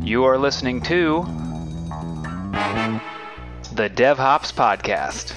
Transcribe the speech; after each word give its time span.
You 0.00 0.24
are 0.24 0.38
listening 0.38 0.80
to 0.82 1.22
the 3.74 3.90
DevHops 3.90 4.52
Podcast. 4.52 5.32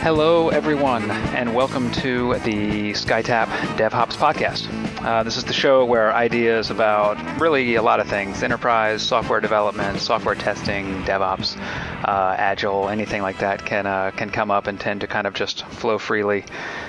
Hello, 0.00 0.48
everyone, 0.48 1.10
and 1.10 1.54
welcome 1.54 1.90
to 1.92 2.34
the 2.38 2.92
SkyTap 2.92 3.48
DevHops 3.76 4.16
podcast. 4.16 4.87
Uh, 5.00 5.22
this 5.22 5.36
is 5.36 5.44
the 5.44 5.52
show 5.52 5.84
where 5.84 6.12
ideas 6.12 6.70
about 6.70 7.16
really 7.40 7.76
a 7.76 7.82
lot 7.82 8.00
of 8.00 8.08
things 8.08 8.42
enterprise, 8.42 9.00
software 9.00 9.40
development, 9.40 10.00
software 10.00 10.34
testing, 10.34 11.04
DevOps, 11.04 11.56
uh, 12.04 12.34
Agile, 12.36 12.88
anything 12.88 13.22
like 13.22 13.38
that 13.38 13.64
can, 13.64 13.86
uh, 13.86 14.10
can 14.10 14.28
come 14.28 14.50
up 14.50 14.66
and 14.66 14.80
tend 14.80 15.02
to 15.02 15.06
kind 15.06 15.28
of 15.28 15.34
just 15.34 15.64
flow 15.66 15.98
freely 15.98 16.44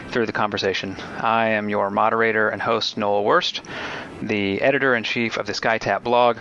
through 0.07 0.25
the 0.25 0.31
conversation. 0.31 0.95
I 1.19 1.49
am 1.49 1.69
your 1.69 1.91
moderator 1.91 2.49
and 2.49 2.59
host, 2.59 2.97
Noel 2.97 3.23
Wurst, 3.23 3.61
the 4.23 4.59
editor 4.59 4.95
in 4.95 5.03
chief 5.03 5.37
of 5.37 5.45
the 5.45 5.53
SkyTap 5.53 6.03
blog, 6.03 6.37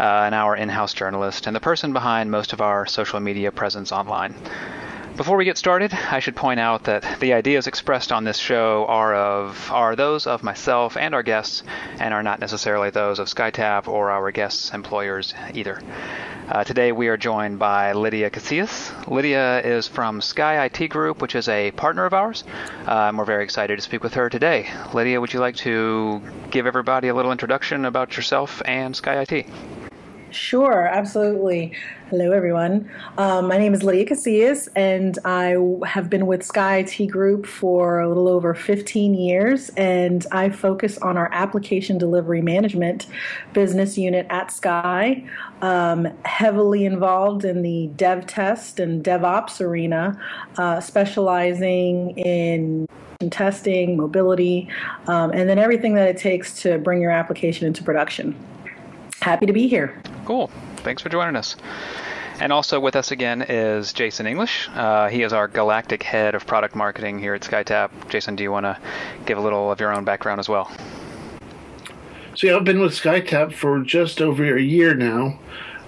uh, 0.00 0.02
and 0.02 0.34
our 0.34 0.56
in 0.56 0.70
house 0.70 0.94
journalist, 0.94 1.46
and 1.46 1.54
the 1.54 1.60
person 1.60 1.92
behind 1.92 2.30
most 2.30 2.54
of 2.54 2.62
our 2.62 2.86
social 2.86 3.20
media 3.20 3.52
presence 3.52 3.92
online. 3.92 4.34
Before 5.16 5.36
we 5.36 5.44
get 5.44 5.58
started, 5.58 5.92
I 5.92 6.20
should 6.20 6.36
point 6.36 6.58
out 6.58 6.84
that 6.84 7.20
the 7.20 7.34
ideas 7.34 7.66
expressed 7.66 8.12
on 8.12 8.24
this 8.24 8.38
show 8.38 8.86
are 8.88 9.14
of 9.14 9.70
are 9.70 9.94
those 9.94 10.26
of 10.26 10.42
myself 10.42 10.96
and 10.96 11.14
our 11.14 11.22
guests, 11.22 11.62
and 11.98 12.14
are 12.14 12.22
not 12.22 12.40
necessarily 12.40 12.88
those 12.88 13.18
of 13.18 13.28
SkyTap 13.28 13.88
or 13.88 14.10
our 14.10 14.30
guests' 14.30 14.72
employers 14.72 15.34
either. 15.52 15.82
Uh, 16.48 16.64
today 16.64 16.92
we 16.92 17.08
are 17.08 17.18
joined 17.18 17.58
by 17.58 17.92
Lydia 17.92 18.30
Casillas. 18.30 18.90
Lydia 19.06 19.60
is 19.60 19.86
from 19.86 20.22
Sky 20.22 20.64
IT 20.64 20.88
Group, 20.88 21.20
which 21.20 21.34
is 21.34 21.46
a 21.46 21.72
partner 21.72 22.06
of 22.06 22.14
ours, 22.14 22.42
uh, 22.88 23.08
and 23.08 23.18
we're 23.18 23.26
very 23.26 23.44
excited 23.44 23.76
to 23.76 23.82
speak 23.82 24.02
with 24.02 24.14
her 24.14 24.30
today. 24.30 24.70
Lydia, 24.94 25.20
would 25.20 25.34
you 25.34 25.40
like 25.40 25.56
to 25.56 26.22
give 26.50 26.66
everybody 26.66 27.08
a 27.08 27.14
little 27.14 27.32
introduction 27.32 27.84
about 27.84 28.16
yourself 28.16 28.62
and 28.64 28.96
Sky 28.96 29.20
IT? 29.28 29.46
Sure, 30.32 30.86
absolutely. 30.86 31.72
Hello, 32.08 32.32
everyone. 32.32 32.90
Um, 33.18 33.48
my 33.48 33.58
name 33.58 33.74
is 33.74 33.82
Lydia 33.82 34.06
Casillas, 34.06 34.66
and 34.74 35.18
I 35.26 35.56
have 35.86 36.08
been 36.08 36.26
with 36.26 36.42
Sky 36.42 36.78
IT 36.78 37.06
Group 37.08 37.44
for 37.44 38.00
a 38.00 38.08
little 38.08 38.28
over 38.28 38.54
15 38.54 39.14
years, 39.14 39.68
and 39.70 40.26
I 40.32 40.48
focus 40.48 40.96
on 40.98 41.18
our 41.18 41.28
application 41.32 41.98
delivery 41.98 42.40
management 42.40 43.08
business 43.52 43.98
unit 43.98 44.26
at 44.30 44.50
Sky. 44.50 45.22
Um, 45.60 46.08
heavily 46.24 46.86
involved 46.86 47.44
in 47.44 47.60
the 47.60 47.88
dev 47.96 48.26
test 48.26 48.80
and 48.80 49.04
DevOps 49.04 49.60
arena, 49.60 50.18
uh, 50.56 50.80
specializing 50.80 52.16
in 52.16 52.86
testing, 53.30 53.98
mobility, 53.98 54.68
um, 55.06 55.30
and 55.30 55.48
then 55.48 55.58
everything 55.58 55.94
that 55.94 56.08
it 56.08 56.16
takes 56.16 56.62
to 56.62 56.78
bring 56.78 57.02
your 57.02 57.10
application 57.10 57.66
into 57.66 57.84
production 57.84 58.34
happy 59.22 59.46
to 59.46 59.52
be 59.52 59.68
here. 59.68 60.02
Cool. 60.24 60.50
Thanks 60.78 61.02
for 61.02 61.08
joining 61.08 61.36
us. 61.36 61.56
And 62.40 62.52
also 62.52 62.80
with 62.80 62.96
us 62.96 63.10
again 63.10 63.42
is 63.42 63.92
Jason 63.92 64.26
English. 64.26 64.68
Uh, 64.74 65.08
he 65.08 65.22
is 65.22 65.32
our 65.32 65.48
galactic 65.48 66.02
head 66.02 66.34
of 66.34 66.46
product 66.46 66.74
marketing 66.74 67.18
here 67.18 67.34
at 67.34 67.42
SkyTap. 67.42 67.90
Jason, 68.08 68.36
do 68.36 68.42
you 68.42 68.50
want 68.50 68.64
to 68.64 68.78
give 69.26 69.38
a 69.38 69.40
little 69.40 69.70
of 69.70 69.80
your 69.80 69.92
own 69.92 70.04
background 70.04 70.40
as 70.40 70.48
well? 70.48 70.70
So 72.34 72.46
yeah, 72.46 72.56
I've 72.56 72.64
been 72.64 72.80
with 72.80 72.92
SkyTap 72.92 73.52
for 73.52 73.80
just 73.80 74.20
over 74.20 74.56
a 74.56 74.60
year 74.60 74.94
now, 74.94 75.38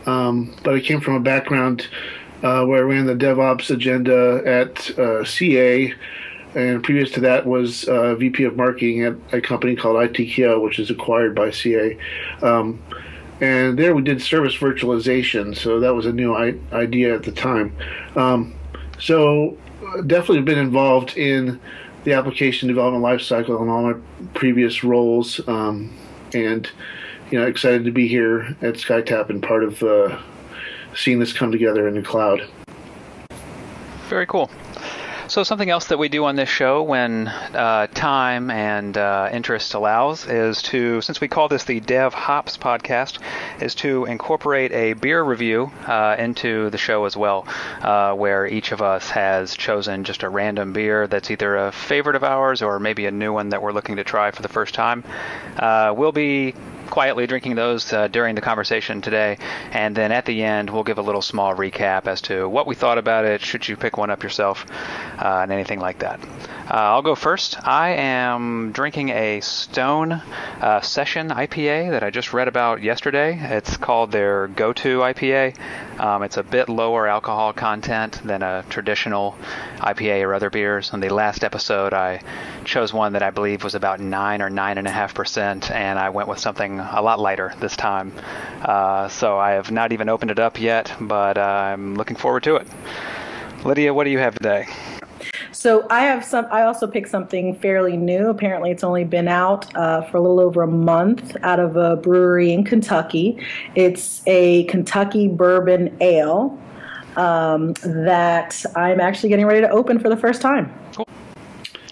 um, 0.06 0.55
but 0.62 0.74
I 0.74 0.80
came 0.80 1.00
from 1.00 1.14
a 1.14 1.20
background 1.20 1.88
uh, 2.42 2.64
where 2.66 2.80
I 2.80 2.82
ran 2.82 3.06
the 3.06 3.14
DevOps 3.14 3.70
agenda 3.70 4.42
at 4.44 4.96
uh, 4.98 5.24
CA, 5.24 5.94
and 6.55 6.84
previous 6.84 7.11
to 7.12 7.20
that 7.20 7.46
was 7.46 7.84
uh, 7.89 8.14
VP 8.14 8.44
of 8.44 8.56
marketing 8.56 9.02
at 9.02 9.14
a 9.33 9.40
company 9.40 9.74
called 9.74 9.96
ITKO, 9.96 10.62
which 10.62 10.78
is 10.78 10.90
acquired 10.90 11.34
by 11.34 11.50
CA. 11.50 11.98
Um, 12.42 12.80
and 13.40 13.78
there 13.78 13.95
we 13.95 14.02
did 14.02 14.22
service 14.22 14.55
virtualization. 14.56 15.56
So 15.56 15.80
that 15.80 15.95
was 15.95 16.06
a 16.06 16.12
new 16.12 16.34
I- 16.34 16.58
idea 16.72 17.14
at 17.14 17.24
the 17.24 17.33
time. 17.33 17.74
Um, 18.17 18.55
so 18.98 19.56
definitely 20.06 20.42
been 20.42 20.58
involved 20.58 21.17
in 21.17 21.61
the 22.05 22.12
application 22.12 22.68
development 22.68 23.05
lifecycle 23.05 23.61
in 23.62 23.68
all 23.68 23.83
my 23.83 23.94
previous 24.34 24.84
roles, 24.84 25.46
um, 25.48 25.92
and 26.34 26.70
you 27.30 27.40
know 27.40 27.46
excited 27.46 27.84
to 27.84 27.90
be 27.90 28.06
here 28.06 28.56
at 28.62 28.74
SkyTap 28.74 29.30
and 29.30 29.42
part 29.42 29.64
of 29.64 29.83
uh, 29.83 30.18
seeing 30.94 31.18
this 31.18 31.33
come 31.33 31.50
together 31.50 31.89
in 31.89 31.94
the 31.94 32.02
cloud. 32.02 32.46
Very 34.08 34.27
cool. 34.27 34.50
So 35.34 35.42
something 35.42 35.68
else 35.68 35.86
that 35.86 35.98
we 35.98 36.08
do 36.08 36.27
on 36.27 36.36
this 36.36 36.48
show 36.48 36.84
when 36.84 37.27
uh, 37.27 37.89
time 37.89 38.52
and 38.52 38.96
uh, 38.96 39.30
interest 39.33 39.74
allows 39.74 40.28
is 40.28 40.62
to, 40.62 41.00
since 41.00 41.20
we 41.20 41.27
call 41.27 41.48
this 41.48 41.64
the 41.64 41.80
Dev 41.80 42.14
Hops 42.14 42.56
podcast, 42.56 43.18
is 43.61 43.74
to 43.74 44.05
incorporate 44.05 44.70
a 44.70 44.92
beer 44.92 45.20
review 45.20 45.73
uh, 45.89 46.14
into 46.20 46.70
the 46.70 46.78
show 46.78 47.05
as 47.05 47.17
well, 47.17 47.48
uh, 47.83 48.14
where 48.14 48.46
each 48.46 48.70
of 48.70 48.80
us 48.80 49.11
has 49.11 49.56
chosen 49.56 50.05
just 50.05 50.23
a 50.23 50.28
random 50.28 50.73
beer 50.73 51.08
that's 51.08 51.33
either 51.33 51.56
a 51.56 51.73
favorite 51.73 52.14
of 52.14 52.23
ours 52.23 52.62
or 52.62 52.78
maybe 52.78 53.06
a 53.06 53.11
new 53.11 53.33
one 53.33 53.48
that 53.48 53.61
we're 53.61 53.73
looking 53.73 53.96
to 53.96 54.05
try 54.05 54.30
for 54.30 54.42
the 54.42 54.48
first 54.48 54.73
time. 54.73 55.02
Uh, 55.58 55.92
we'll 55.96 56.12
be 56.12 56.55
quietly 56.94 57.27
drinking 57.27 57.56
those 57.56 57.92
uh, 57.92 58.06
during 58.06 58.36
the 58.36 58.40
conversation 58.40 59.00
today. 59.00 59.36
And 59.72 59.96
then 59.96 60.12
at 60.12 60.27
the 60.27 60.44
end, 60.44 60.70
we'll 60.70 60.84
give 60.84 60.98
a 60.98 61.02
little 61.02 61.22
small 61.22 61.52
recap 61.52 62.06
as 62.06 62.20
to 62.22 62.48
what 62.48 62.68
we 62.68 62.77
thought 62.77 62.98
about 62.98 63.24
it, 63.24 63.40
should 63.40 63.66
you 63.66 63.77
pick 63.77 63.98
one 63.98 64.10
up 64.10 64.22
yourself, 64.22 64.64
uh, 65.18 65.40
and 65.42 65.50
anything 65.50 65.80
like 65.80 65.98
that. 65.98 66.20
Uh, 66.70 66.94
I'll 66.94 67.02
go 67.02 67.16
first. 67.16 67.58
I 67.66 67.90
am 67.90 68.70
drinking 68.70 69.08
a 69.08 69.40
Stone 69.40 70.12
uh, 70.12 70.80
Session 70.82 71.30
IPA 71.30 71.90
that 71.90 72.05
I 72.05 72.10
just 72.10 72.32
read 72.32 72.46
about 72.46 72.80
yesterday. 72.80 73.38
It's 73.38 73.76
called 73.76 74.12
their 74.12 74.46
Go 74.46 74.72
To 74.72 75.00
IPA. 75.00 75.58
Um, 75.98 76.22
it's 76.22 76.36
a 76.36 76.44
bit 76.44 76.68
lower 76.68 77.08
alcohol 77.08 77.52
content 77.52 78.20
than 78.24 78.42
a 78.42 78.64
traditional 78.70 79.36
IPA 79.78 80.22
or 80.22 80.32
other 80.32 80.48
beers. 80.48 80.92
On 80.92 81.00
the 81.00 81.11
last 81.11 81.42
episode, 81.42 81.92
I 81.92 82.22
chose 82.64 82.92
one 82.92 83.12
that 83.14 83.22
I 83.22 83.30
believe 83.30 83.64
was 83.64 83.74
about 83.74 84.00
9 84.00 84.40
or 84.40 84.48
9.5%, 84.48 85.70
and 85.70 85.98
I 85.98 86.11
went 86.11 86.28
with 86.28 86.38
something 86.38 86.83
a 86.90 87.02
lot 87.02 87.20
lighter 87.20 87.55
this 87.61 87.77
time. 87.77 88.12
Uh, 88.62 89.08
so 89.08 89.39
I 89.39 89.52
have 89.52 89.70
not 89.70 89.92
even 89.92 90.08
opened 90.08 90.30
it 90.30 90.39
up 90.39 90.61
yet, 90.61 90.92
but 91.00 91.39
uh, 91.39 91.40
I'm 91.40 91.95
looking 91.95 92.17
forward 92.17 92.42
to 92.45 92.56
it. 92.56 92.67
Lydia, 93.64 93.95
what 93.95 94.05
do 94.05 94.11
you 94.11 94.18
have 94.18 94.34
today? 94.34 94.67
So 95.52 95.86
I 95.89 96.00
have 96.00 96.24
some. 96.24 96.46
I 96.50 96.62
also 96.62 96.86
picked 96.86 97.08
something 97.08 97.55
fairly 97.56 97.96
new. 97.96 98.28
Apparently, 98.28 98.70
it's 98.70 98.84
only 98.84 99.05
been 99.05 99.28
out 99.28 99.74
uh, 99.74 100.02
for 100.02 100.18
a 100.18 100.20
little 100.20 100.40
over 100.40 100.62
a 100.62 100.67
month 100.67 101.36
out 101.42 101.61
of 101.61 101.77
a 101.77 101.96
brewery 101.96 102.52
in 102.52 102.64
Kentucky. 102.64 103.39
It's 103.74 104.23
a 104.27 104.64
Kentucky 104.64 105.28
bourbon 105.28 105.96
ale 106.00 106.58
um, 107.17 107.73
that 107.84 108.64
I'm 108.77 109.00
actually 109.00 109.30
getting 109.30 109.46
ready 109.46 109.61
to 109.61 109.70
open 109.70 109.98
for 109.98 110.08
the 110.08 110.17
first 110.17 110.42
time. 110.42 110.73
Cool. 110.92 111.08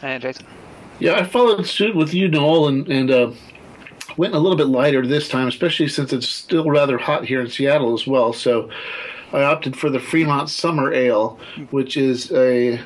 And 0.02 0.20
Jason. 0.20 0.44
Yeah, 0.98 1.14
I 1.14 1.24
followed 1.24 1.66
suit 1.66 1.96
with 1.96 2.12
you, 2.12 2.28
Noel, 2.28 2.68
and 2.68 2.86
and 2.88 3.10
uh, 3.10 3.32
went 4.16 4.34
a 4.34 4.38
little 4.38 4.56
bit 4.56 4.68
lighter 4.68 5.06
this 5.06 5.28
time, 5.28 5.48
especially 5.48 5.88
since 5.88 6.12
it's 6.12 6.28
still 6.28 6.70
rather 6.70 6.98
hot 6.98 7.24
here 7.24 7.40
in 7.40 7.48
Seattle 7.48 7.94
as 7.94 8.06
well. 8.06 8.32
So 8.32 8.70
I 9.32 9.42
opted 9.42 9.76
for 9.76 9.90
the 9.90 10.00
Fremont 10.00 10.50
Summer 10.50 10.92
Ale, 10.92 11.38
which 11.70 11.96
is 11.96 12.30
a 12.32 12.80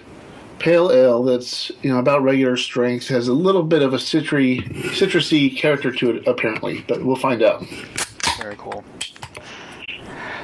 pale 0.59 0.91
ale 0.91 1.23
that's 1.23 1.71
you 1.83 1.91
know 1.91 1.99
about 1.99 2.23
regular 2.23 2.57
strength, 2.57 3.09
has 3.09 3.29
a 3.29 3.33
little 3.33 3.63
bit 3.63 3.83
of 3.83 3.93
a 3.93 3.99
citry, 3.99 4.63
citrusy 4.93 5.55
character 5.57 5.93
to 5.93 6.11
it 6.11 6.27
apparently, 6.27 6.85
but 6.89 7.05
we'll 7.05 7.17
find 7.17 7.43
out. 7.43 7.65
Very 8.39 8.57
cool. 8.57 8.85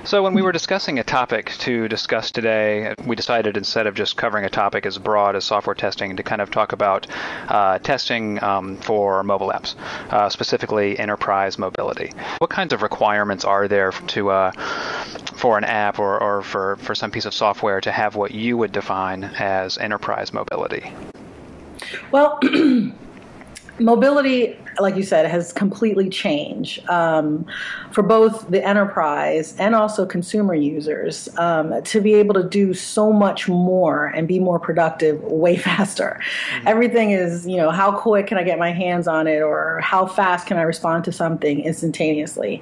So, 0.04 0.20
when 0.24 0.34
we 0.34 0.42
were 0.42 0.50
discussing 0.50 0.98
a 0.98 1.04
topic 1.04 1.52
to 1.60 1.86
discuss 1.86 2.32
today, 2.32 2.92
we 3.06 3.14
decided 3.14 3.56
instead 3.56 3.86
of 3.86 3.94
just 3.94 4.16
covering 4.16 4.44
a 4.44 4.50
topic 4.50 4.84
as 4.84 4.98
broad 4.98 5.36
as 5.36 5.44
software 5.44 5.76
testing, 5.76 6.16
to 6.16 6.24
kind 6.24 6.42
of 6.42 6.50
talk 6.50 6.72
about 6.72 7.06
uh, 7.48 7.78
testing 7.78 8.42
um, 8.42 8.78
for 8.78 9.22
mobile 9.22 9.52
apps, 9.54 9.76
uh, 10.10 10.28
specifically 10.28 10.98
enterprise 10.98 11.56
mobility. 11.56 12.10
What 12.38 12.50
kinds 12.50 12.72
of 12.72 12.82
requirements 12.82 13.44
are 13.44 13.68
there 13.68 13.92
to 13.92 14.30
uh, 14.30 14.50
for 15.36 15.56
an 15.56 15.62
app 15.62 16.00
or, 16.00 16.20
or 16.20 16.42
for, 16.42 16.76
for 16.76 16.96
some 16.96 17.12
piece 17.12 17.24
of 17.24 17.32
software 17.32 17.80
to 17.80 17.92
have 17.92 18.16
what 18.16 18.32
you 18.32 18.56
would 18.56 18.72
define 18.72 19.22
as 19.22 19.78
enterprise 19.78 20.32
mobility? 20.32 20.92
Well, 22.10 22.40
mobility 23.78 24.58
like 24.78 24.96
you 24.96 25.02
said, 25.02 25.26
has 25.26 25.52
completely 25.52 26.08
changed 26.08 26.88
um, 26.88 27.46
for 27.90 28.02
both 28.02 28.48
the 28.50 28.64
enterprise 28.64 29.54
and 29.58 29.74
also 29.74 30.06
consumer 30.06 30.54
users 30.54 31.28
um, 31.38 31.82
to 31.82 32.00
be 32.00 32.14
able 32.14 32.34
to 32.34 32.48
do 32.48 32.74
so 32.74 33.12
much 33.12 33.48
more 33.48 34.06
and 34.06 34.26
be 34.26 34.38
more 34.38 34.58
productive 34.58 35.22
way 35.22 35.56
faster. 35.68 36.20
Mm-hmm. 36.20 36.68
Everything 36.68 37.10
is, 37.10 37.46
you 37.46 37.56
know, 37.56 37.70
how 37.70 37.92
quick 37.92 38.26
can 38.26 38.38
I 38.38 38.42
get 38.42 38.58
my 38.58 38.72
hands 38.72 39.06
on 39.06 39.26
it 39.26 39.40
or 39.40 39.80
how 39.80 40.06
fast 40.06 40.46
can 40.46 40.56
I 40.56 40.62
respond 40.62 41.04
to 41.04 41.12
something 41.12 41.60
instantaneously? 41.60 42.60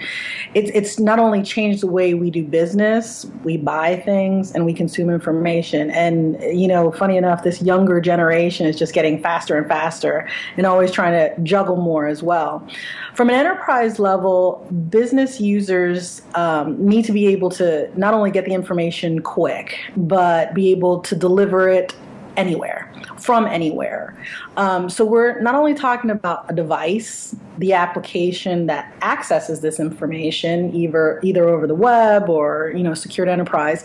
It's, 0.54 0.70
it's 0.74 0.98
not 0.98 1.18
only 1.18 1.42
changed 1.42 1.82
the 1.82 1.86
way 1.86 2.14
we 2.14 2.30
do 2.30 2.44
business, 2.44 3.26
we 3.44 3.56
buy 3.56 3.96
things 3.96 4.52
and 4.52 4.66
we 4.66 4.74
consume 4.74 5.10
information. 5.10 5.90
And, 5.90 6.40
you 6.58 6.68
know, 6.68 6.90
funny 6.92 7.16
enough, 7.16 7.44
this 7.44 7.62
younger 7.62 8.00
generation 8.00 8.66
is 8.66 8.78
just 8.78 8.92
getting 8.92 9.22
faster 9.22 9.56
and 9.56 9.66
faster 9.66 10.28
and 10.56 10.66
always 10.66 10.90
trying 10.90 11.12
to 11.12 11.40
juggle 11.42 11.76
more 11.76 11.99
as 12.06 12.22
well. 12.22 12.66
From 13.14 13.28
an 13.30 13.36
enterprise 13.36 13.98
level, 13.98 14.66
business 14.88 15.40
users 15.40 16.22
um, 16.34 16.84
need 16.84 17.04
to 17.04 17.12
be 17.12 17.26
able 17.28 17.50
to 17.50 17.90
not 17.98 18.14
only 18.14 18.30
get 18.30 18.44
the 18.44 18.54
information 18.54 19.20
quick, 19.20 19.76
but 19.96 20.54
be 20.54 20.70
able 20.70 21.00
to 21.00 21.14
deliver 21.14 21.68
it 21.68 21.94
anywhere, 22.40 22.90
from 23.18 23.46
anywhere. 23.46 24.16
Um, 24.56 24.88
so 24.88 25.04
we're 25.04 25.38
not 25.42 25.54
only 25.54 25.74
talking 25.74 26.10
about 26.10 26.50
a 26.50 26.54
device, 26.54 27.36
the 27.58 27.74
application 27.74 28.66
that 28.66 28.94
accesses 29.02 29.60
this 29.60 29.78
information, 29.78 30.74
either 30.74 31.20
either 31.22 31.46
over 31.46 31.66
the 31.66 31.74
web 31.74 32.30
or 32.30 32.72
you 32.74 32.82
know 32.82 32.94
secured 32.94 33.28
enterprise, 33.28 33.84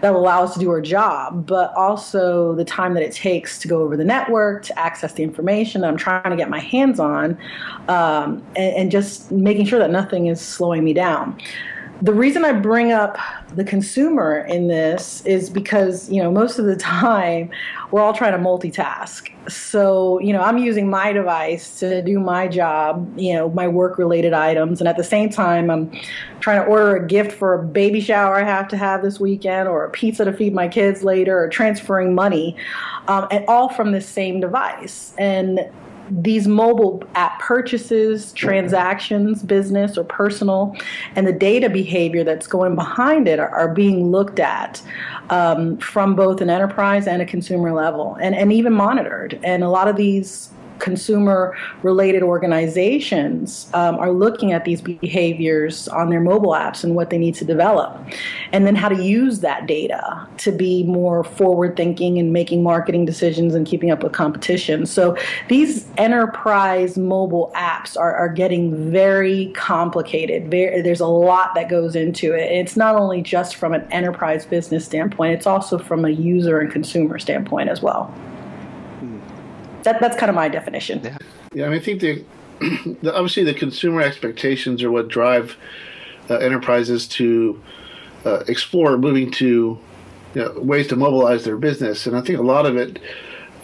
that 0.00 0.12
will 0.12 0.20
allow 0.20 0.42
us 0.42 0.52
to 0.54 0.60
do 0.60 0.68
our 0.70 0.80
job, 0.80 1.46
but 1.46 1.72
also 1.74 2.56
the 2.56 2.64
time 2.64 2.94
that 2.94 3.04
it 3.04 3.12
takes 3.12 3.60
to 3.60 3.68
go 3.68 3.82
over 3.82 3.96
the 3.96 4.04
network 4.04 4.64
to 4.64 4.76
access 4.76 5.12
the 5.12 5.22
information 5.22 5.82
that 5.82 5.88
I'm 5.88 5.96
trying 5.96 6.30
to 6.30 6.36
get 6.36 6.50
my 6.50 6.58
hands 6.58 6.98
on, 6.98 7.38
um, 7.86 8.42
and, 8.56 8.74
and 8.76 8.90
just 8.90 9.30
making 9.30 9.66
sure 9.66 9.78
that 9.78 9.92
nothing 9.92 10.26
is 10.26 10.40
slowing 10.40 10.82
me 10.82 10.92
down 10.92 11.40
the 12.02 12.12
reason 12.12 12.44
I 12.44 12.52
bring 12.52 12.90
up 12.90 13.16
the 13.54 13.62
consumer 13.62 14.40
in 14.40 14.66
this 14.66 15.24
is 15.24 15.48
because, 15.48 16.10
you 16.10 16.20
know, 16.20 16.32
most 16.32 16.58
of 16.58 16.64
the 16.64 16.74
time 16.74 17.48
we're 17.92 18.00
all 18.00 18.12
trying 18.12 18.32
to 18.32 18.38
multitask. 18.38 19.30
So, 19.48 20.18
you 20.18 20.32
know, 20.32 20.40
I'm 20.40 20.58
using 20.58 20.90
my 20.90 21.12
device 21.12 21.78
to 21.78 22.02
do 22.02 22.18
my 22.18 22.48
job, 22.48 23.16
you 23.16 23.34
know, 23.34 23.50
my 23.50 23.68
work 23.68 23.98
related 23.98 24.32
items. 24.32 24.80
And 24.80 24.88
at 24.88 24.96
the 24.96 25.04
same 25.04 25.30
time, 25.30 25.70
I'm 25.70 25.92
trying 26.40 26.60
to 26.64 26.66
order 26.66 26.96
a 26.96 27.06
gift 27.06 27.30
for 27.30 27.54
a 27.54 27.62
baby 27.62 28.00
shower 28.00 28.34
I 28.34 28.42
have 28.42 28.66
to 28.68 28.76
have 28.76 29.02
this 29.02 29.20
weekend 29.20 29.68
or 29.68 29.84
a 29.84 29.90
pizza 29.90 30.24
to 30.24 30.32
feed 30.32 30.54
my 30.54 30.66
kids 30.66 31.04
later 31.04 31.38
or 31.38 31.48
transferring 31.48 32.16
money, 32.16 32.56
um, 33.06 33.28
and 33.30 33.44
all 33.46 33.68
from 33.68 33.92
the 33.92 34.00
same 34.00 34.40
device. 34.40 35.14
And 35.18 35.70
these 36.20 36.46
mobile 36.46 37.02
app 37.14 37.40
purchases, 37.40 38.32
transactions, 38.32 39.42
business 39.42 39.96
or 39.96 40.04
personal, 40.04 40.76
and 41.16 41.26
the 41.26 41.32
data 41.32 41.70
behavior 41.70 42.22
that's 42.22 42.46
going 42.46 42.74
behind 42.74 43.26
it 43.26 43.38
are, 43.38 43.48
are 43.50 43.72
being 43.72 44.10
looked 44.10 44.38
at 44.38 44.82
um, 45.30 45.78
from 45.78 46.14
both 46.14 46.40
an 46.40 46.50
enterprise 46.50 47.06
and 47.06 47.22
a 47.22 47.26
consumer 47.26 47.72
level 47.72 48.16
and, 48.20 48.34
and 48.34 48.52
even 48.52 48.72
monitored. 48.72 49.40
And 49.42 49.64
a 49.64 49.70
lot 49.70 49.88
of 49.88 49.96
these 49.96 50.50
consumer 50.82 51.56
related 51.82 52.22
organizations 52.22 53.70
um, 53.72 53.94
are 53.96 54.10
looking 54.10 54.52
at 54.52 54.64
these 54.64 54.82
behaviors 54.82 55.88
on 55.88 56.10
their 56.10 56.20
mobile 56.20 56.50
apps 56.50 56.84
and 56.84 56.94
what 56.96 57.08
they 57.08 57.16
need 57.16 57.34
to 57.36 57.44
develop, 57.44 57.96
and 58.50 58.66
then 58.66 58.74
how 58.74 58.88
to 58.88 59.02
use 59.02 59.40
that 59.40 59.66
data 59.66 60.26
to 60.36 60.50
be 60.50 60.82
more 60.82 61.22
forward 61.22 61.76
thinking 61.76 62.18
and 62.18 62.32
making 62.32 62.62
marketing 62.62 63.04
decisions 63.04 63.54
and 63.54 63.66
keeping 63.66 63.90
up 63.90 64.02
with 64.02 64.12
competition. 64.12 64.84
So 64.84 65.16
these 65.48 65.86
enterprise 65.96 66.98
mobile 66.98 67.52
apps 67.54 67.96
are, 67.96 68.14
are 68.14 68.28
getting 68.28 68.90
very 68.90 69.52
complicated. 69.54 70.50
Very, 70.50 70.82
there's 70.82 71.00
a 71.00 71.06
lot 71.06 71.54
that 71.54 71.68
goes 71.70 71.94
into 71.94 72.34
it. 72.34 72.50
It's 72.50 72.76
not 72.76 72.96
only 72.96 73.22
just 73.22 73.54
from 73.54 73.72
an 73.72 73.86
enterprise 73.92 74.44
business 74.44 74.84
standpoint, 74.84 75.32
it's 75.32 75.46
also 75.46 75.78
from 75.78 76.04
a 76.04 76.10
user 76.10 76.58
and 76.58 76.72
consumer 76.72 77.20
standpoint 77.20 77.68
as 77.68 77.80
well. 77.80 78.12
That, 79.84 80.00
that's 80.00 80.16
kind 80.16 80.30
of 80.30 80.36
my 80.36 80.48
definition. 80.48 81.00
Yeah, 81.02 81.18
yeah 81.54 81.66
I, 81.66 81.68
mean, 81.68 81.78
I 81.80 81.82
think 81.82 82.00
the, 82.00 82.24
the, 83.02 83.14
obviously 83.14 83.44
the 83.44 83.54
consumer 83.54 84.00
expectations 84.00 84.82
are 84.82 84.90
what 84.90 85.08
drive 85.08 85.56
uh, 86.30 86.36
enterprises 86.36 87.06
to 87.08 87.62
uh, 88.24 88.44
explore 88.48 88.96
moving 88.96 89.30
to 89.32 89.78
you 90.34 90.42
know, 90.42 90.52
ways 90.60 90.86
to 90.88 90.96
mobilize 90.96 91.44
their 91.44 91.56
business, 91.56 92.06
and 92.06 92.16
I 92.16 92.20
think 92.20 92.38
a 92.38 92.42
lot 92.42 92.64
of 92.64 92.76
it, 92.76 92.98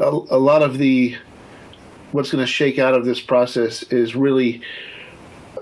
a, 0.00 0.04
a 0.04 0.38
lot 0.38 0.62
of 0.62 0.78
the 0.78 1.16
what's 2.12 2.30
going 2.30 2.44
to 2.44 2.50
shake 2.50 2.78
out 2.78 2.94
of 2.94 3.04
this 3.04 3.20
process 3.20 3.82
is 3.84 4.16
really 4.16 4.62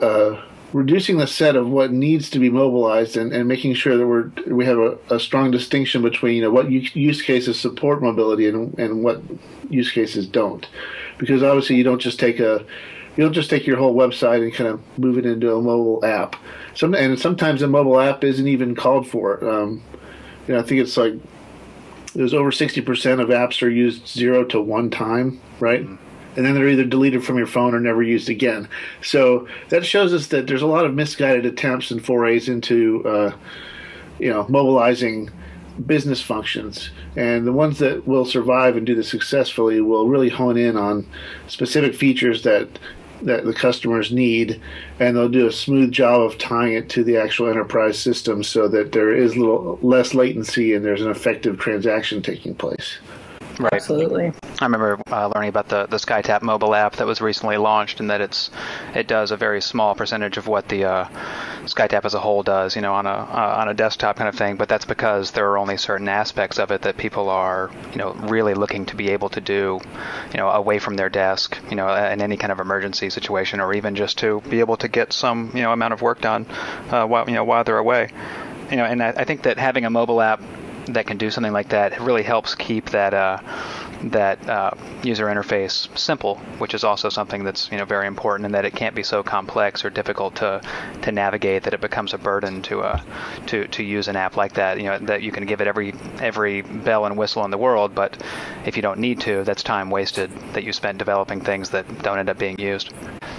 uh, 0.01 0.41
reducing 0.77 1.17
the 1.17 1.27
set 1.27 1.57
of 1.57 1.71
what 1.71 1.91
needs 1.91 2.29
to 2.29 2.39
be 2.39 2.51
mobilized 2.51 3.17
and, 3.17 3.33
and 3.33 3.49
making 3.49 3.73
sure 3.73 3.97
that 3.97 4.07
we're 4.07 4.31
we 4.47 4.67
have 4.67 4.77
a, 4.77 4.99
a 5.09 5.19
strong 5.19 5.51
distinction 5.51 6.03
between 6.03 6.35
you 6.35 6.43
know 6.43 6.51
what 6.51 6.71
use 6.71 7.23
cases 7.23 7.59
support 7.59 8.03
mobility 8.03 8.47
and 8.47 8.79
and 8.79 9.03
what 9.03 9.23
use 9.71 9.91
cases 9.91 10.27
don't, 10.27 10.69
because 11.17 11.43
obviously 11.43 11.77
you 11.77 11.83
don't 11.83 12.01
just 12.01 12.21
take 12.21 12.39
a 12.41 12.63
you 13.17 13.25
don't 13.25 13.33
just 13.33 13.49
take 13.49 13.67
your 13.67 13.79
whole 13.79 13.95
website 13.95 14.43
and 14.43 14.53
kind 14.53 14.69
of 14.69 14.99
move 14.99 15.17
it 15.17 15.25
into 15.25 15.51
a 15.57 15.63
mobile 15.63 16.05
app. 16.05 16.37
Some 16.75 16.93
and 16.95 17.19
sometimes 17.19 17.63
a 17.63 17.67
mobile 17.67 17.99
app 17.99 18.23
isn't 18.23 18.47
even 18.47 18.75
called 18.75 19.09
for. 19.09 19.43
Um, 19.49 19.83
you 20.47 20.53
know, 20.53 20.61
I 20.61 20.63
think 20.63 20.83
it's 20.83 20.99
like 20.99 21.15
there's 22.15 22.35
over 22.35 22.53
sixty 22.53 22.83
percent 22.83 23.23
of 23.23 23.29
apps 23.29 23.63
are 23.63 23.71
used 23.71 24.07
zero 24.07 24.45
to 24.45 24.61
one 24.61 24.91
time, 24.91 25.41
right? 25.59 25.85
Mm-hmm 25.85 26.03
and 26.37 26.45
then 26.45 26.55
they're 26.55 26.69
either 26.69 26.85
deleted 26.85 27.25
from 27.25 27.39
your 27.39 27.47
phone 27.47 27.75
or 27.75 27.81
never 27.81 28.03
used 28.03 28.29
again. 28.29 28.69
So 29.03 29.49
that 29.71 29.85
shows 29.85 30.13
us 30.13 30.29
that 30.29 30.47
there's 30.47 30.63
a 30.63 30.67
lot 30.67 30.85
of 30.85 30.95
misguided 30.95 31.47
attempts 31.47 31.91
and 31.91 32.05
forays 32.05 32.49
into, 32.49 33.03
uh, 33.07 33.33
you 34.19 34.31
know, 34.31 34.47
mobilizing 34.49 35.31
business 35.85 36.23
functions. 36.23 36.91
And 37.17 37.47
the 37.47 37.53
ones 37.53 37.79
that 37.79 38.07
will 38.07 38.25
survive 38.25 38.77
and 38.77 38.87
do 38.87 38.95
this 38.95 39.09
successfully 39.09 39.81
will 39.81 40.09
really 40.09 40.29
hone 40.29 40.57
in 40.57 40.77
on 40.77 41.07
specific 41.49 41.95
features 41.95 42.43
that 42.43 42.69
that 43.23 43.47
the 43.47 43.55
customers 43.55 44.13
need, 44.13 44.61
and 45.01 45.17
they'll 45.17 45.29
do 45.29 45.47
a 45.47 45.53
smooth 45.53 45.91
job 45.91 46.21
of 46.21 46.37
tying 46.37 46.75
it 46.75 46.91
to 46.91 47.03
the 47.03 47.17
actual 47.17 47.49
enterprise 47.49 47.99
system 47.99 48.43
so 48.43 48.69
that 48.69 48.93
there 48.93 49.15
is 49.15 49.37
little 49.37 49.79
less 49.81 50.13
latency 50.13 50.75
and 50.75 50.85
there's 50.85 51.01
an 51.01 51.11
effective 51.11 51.59
transaction 51.59 52.21
taking 52.21 52.55
place. 52.55 52.99
Right. 53.59 53.73
Absolutely. 53.73 54.33
I 54.61 54.65
remember 54.65 55.01
uh, 55.11 55.31
learning 55.35 55.49
about 55.49 55.69
the, 55.69 55.87
the 55.87 55.97
SkyTap 55.97 56.43
mobile 56.43 56.75
app 56.75 56.97
that 56.97 57.07
was 57.07 57.21
recently 57.23 57.57
launched, 57.57 58.01
and 58.01 58.11
that 58.11 58.21
it's 58.21 58.51
it 58.95 59.07
does 59.07 59.31
a 59.31 59.37
very 59.37 59.63
small 59.63 59.95
percentage 59.95 60.37
of 60.37 60.47
what 60.47 60.69
the 60.69 60.85
uh, 60.85 61.05
SkyTap 61.65 62.05
as 62.05 62.15
a 62.15 62.21
whole 62.21 62.43
does, 62.43 62.77
you 62.77 62.83
know, 62.83 62.93
on 62.93 63.07
a 63.07 63.11
uh, 63.11 63.55
on 63.59 63.69
a 63.69 63.75
desktop 63.75 64.17
kind 64.17 64.29
of 64.29 64.35
thing. 64.35 64.57
But 64.57 64.69
that's 64.69 64.85
because 64.85 65.31
there 65.31 65.49
are 65.51 65.59
only 65.59 65.79
certain 65.79 66.09
aspects 66.09 66.59
of 66.59 66.71
it 66.71 66.83
that 66.83 66.99
people 66.99 67.31
are, 67.31 67.71
you 67.93 67.99
know, 67.99 68.13
really 68.13 68.53
looking 68.55 68.85
to 68.87 68.97
be 68.97 69.11
able 69.11 69.31
to 69.31 69.41
do, 69.41 69.81
you 70.33 70.37
know, 70.37 70.49
away 70.51 70.79
from 70.79 70.97
their 70.97 71.09
desk, 71.09 71.59
you 71.71 71.77
know, 71.77 71.95
in 71.95 72.21
any 72.21 72.37
kind 72.37 72.53
of 72.53 72.61
emergency 72.61 73.09
situation, 73.09 73.61
or 73.61 73.73
even 73.73 73.95
just 73.95 74.19
to 74.19 74.43
be 74.43 74.61
able 74.61 74.77
to 74.79 74.89
get 74.89 75.13
some, 75.13 75.51
you 75.55 75.63
know, 75.63 75.73
amount 75.73 75.95
of 75.95 76.03
work 76.03 76.21
done 76.21 76.47
uh, 76.91 77.07
while 77.07 77.27
you 77.27 77.35
know 77.35 77.45
while 77.45 77.65
they're 77.65 77.79
away. 77.79 78.11
You 78.71 78.77
know, 78.77 78.85
and 78.85 79.03
I, 79.03 79.09
I 79.17 79.25
think 79.25 79.43
that 79.43 79.59
having 79.59 79.85
a 79.85 79.91
mobile 79.91 80.21
app 80.21 80.43
that 80.87 81.07
can 81.07 81.19
do 81.19 81.31
something 81.31 81.53
like 81.53 81.71
that 81.71 82.01
really 82.01 82.23
helps 82.23 82.55
keep 82.55 82.91
that 82.91 83.15
uh, 83.15 83.39
that 84.05 84.49
uh, 84.49 84.71
user 85.03 85.27
interface 85.27 85.97
simple, 85.97 86.37
which 86.59 86.75
is 86.75 86.85
also 86.85 87.09
something 87.09 87.45
that's 87.45 87.71
you 87.71 87.79
know 87.79 87.85
very 87.85 88.07
important, 88.07 88.47
and 88.47 88.55
that 88.55 88.65
it 88.65 88.75
can't 88.75 88.95
be 88.95 89.03
so 89.03 89.23
complex 89.23 89.85
or 89.85 89.91
difficult 89.91 90.37
to 90.37 90.61
to 91.03 91.13
navigate 91.13 91.65
that 91.65 91.75
it 91.75 91.81
becomes 91.81 92.15
a 92.15 92.19
burden 92.19 92.63
to 92.63 92.81
uh, 92.81 93.01
to 93.47 93.67
to 93.69 93.83
use 93.83 94.09
an 94.09 94.17
app 94.17 94.37
like 94.37 94.55
that. 94.55 94.79
You 94.79 94.85
know 94.85 94.99
that 94.99 95.23
you 95.23 95.33
can 95.33 95.47
give 95.47 95.61
it 95.61 95.67
every 95.67 95.95
every 96.21 96.63
bell 96.63 97.07
and 97.07 97.17
whistle 97.17 97.45
in 97.45 97.51
the 97.51 97.59
world, 97.59 97.95
but 97.95 98.23
if 98.65 98.77
you 98.77 98.83
don't 98.83 99.01
need 99.01 99.21
to, 99.21 99.45
that's 99.45 99.63
time 99.63 99.91
wasted 99.91 100.31
that 100.53 100.65
you 100.65 100.73
spent 100.73 100.99
developing 100.99 101.41
things 101.41 101.71
that 101.71 102.03
don't 102.03 102.19
end 102.19 102.29
up 102.29 102.39
being 102.39 102.59
used. 102.59 102.93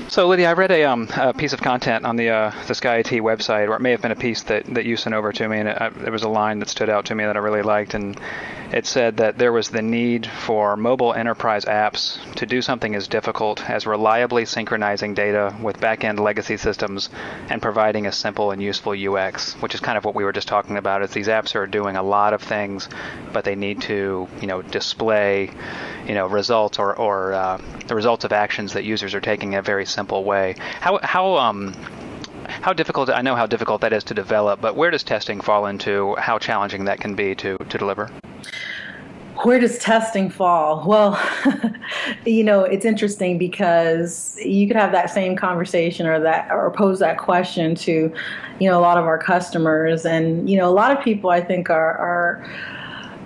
So 0.10 0.26
Lydia, 0.28 0.50
I 0.50 0.54
read 0.54 0.72
a, 0.72 0.86
um, 0.86 1.10
a 1.18 1.34
piece 1.34 1.52
of 1.52 1.62
content 1.62 2.06
on 2.06 2.16
the 2.16 2.30
uh, 2.30 2.54
the 2.68 2.74
Sky 2.74 3.00
IT 3.00 3.08
website, 3.08 3.68
or 3.68 3.76
it 3.76 3.82
may 3.82 3.92
have 3.92 4.02
been 4.02 4.14
a 4.14 4.16
piece 4.16 4.42
that, 4.44 4.66
that 4.74 4.86
you 4.86 4.96
sent 4.96 5.14
over 5.14 5.34
to 5.34 5.50
me, 5.50 5.60
and 5.60 5.68
it, 5.68 5.82
uh, 5.82 5.90
there 5.90 6.14
was 6.14 6.24
a 6.24 6.30
line 6.30 6.60
that 6.60 6.70
stood 6.70 6.90
out 6.90 7.06
to 7.06 7.16
me 7.16 7.26
that 7.26 7.36
I 7.36 7.40
really 7.40 7.62
liked, 7.62 7.94
and 7.94 8.18
it 8.72 8.86
said 8.86 9.18
that 9.18 9.38
there 9.38 9.52
was 9.52 9.70
the 9.70 9.82
need 9.82 10.26
for 10.26 10.76
mobile 10.76 11.14
enterprise 11.14 11.66
apps 11.66 12.20
to 12.36 12.46
do 12.46 12.62
something 12.62 12.96
as 12.96 13.08
difficult 13.08 13.70
as 13.70 13.88
reliably 13.88 14.46
synchronizing 14.46 15.14
data 15.14 15.56
with 15.62 15.80
back-end 15.80 16.20
legacy 16.20 16.58
systems 16.58 17.10
and 17.50 17.62
providing 17.62 18.06
a 18.06 18.12
simple 18.12 18.52
and 18.52 18.62
useful 18.62 18.94
UX, 18.94 19.54
which 19.62 19.74
is 19.74 19.80
kind 19.80 19.98
of 19.98 20.04
what 20.04 20.16
we 20.16 20.24
were 20.24 20.34
just 20.34 20.48
talking 20.48 20.78
about. 20.78 21.02
Is 21.02 21.12
these 21.12 21.28
apps 21.28 21.56
are 21.56 21.66
doing 21.66 21.96
a 21.96 22.04
lot 22.04 22.34
of 22.34 22.42
things, 22.42 22.90
but 23.32 23.46
they 23.46 23.56
need 23.56 23.82
to, 23.84 24.28
you 24.42 24.48
know, 24.48 24.62
display, 24.62 25.50
you 26.06 26.14
know, 26.14 26.28
results 26.28 26.78
or, 26.78 26.96
or 26.96 27.34
uh, 27.34 27.62
the 27.88 27.96
results 27.96 28.26
of 28.26 28.34
actions 28.34 28.74
that 28.74 28.84
users 28.84 29.14
are 29.14 29.22
taking 29.22 29.54
in 29.54 29.60
a 29.60 29.62
very 29.62 29.86
simple 29.86 30.24
way. 30.24 30.56
How 30.82 31.00
how 31.02 31.38
um 31.38 31.74
how 32.48 32.74
difficult 32.74 33.10
I 33.10 33.22
know 33.22 33.36
how 33.36 33.46
difficult 33.46 33.82
that 33.82 33.94
is 33.94 34.04
to 34.06 34.14
develop, 34.14 34.62
but 34.62 34.76
where 34.76 34.92
does 34.92 35.04
testing 35.04 35.42
fall 35.42 35.66
into 35.66 36.16
how 36.16 36.38
challenging 36.40 36.86
that 36.86 37.00
can 37.00 37.16
be 37.16 37.36
to 37.36 37.58
to 37.58 37.78
deliver? 37.78 38.10
Where 39.44 39.60
does 39.60 39.78
testing 39.78 40.32
fall? 40.32 40.84
Well, 40.88 41.22
you 42.26 42.44
know, 42.44 42.64
it's 42.64 42.86
interesting 42.86 43.38
because 43.38 44.36
you 44.44 44.68
could 44.68 44.76
have 44.76 44.92
that 44.94 45.12
same 45.12 45.36
conversation 45.36 46.08
or 46.08 46.20
that 46.20 46.50
or 46.52 46.72
pose 46.72 46.98
that 47.00 47.20
question 47.20 47.76
to, 47.76 48.12
you 48.60 48.70
know, 48.70 48.80
a 48.80 48.82
lot 48.82 48.98
of 48.98 49.06
our 49.06 49.20
customers, 49.20 50.06
and 50.06 50.50
you 50.50 50.58
know, 50.58 50.68
a 50.68 50.74
lot 50.74 50.96
of 50.96 51.04
people 51.04 51.30
I 51.30 51.42
think 51.42 51.70
are 51.70 51.98
are 51.98 52.46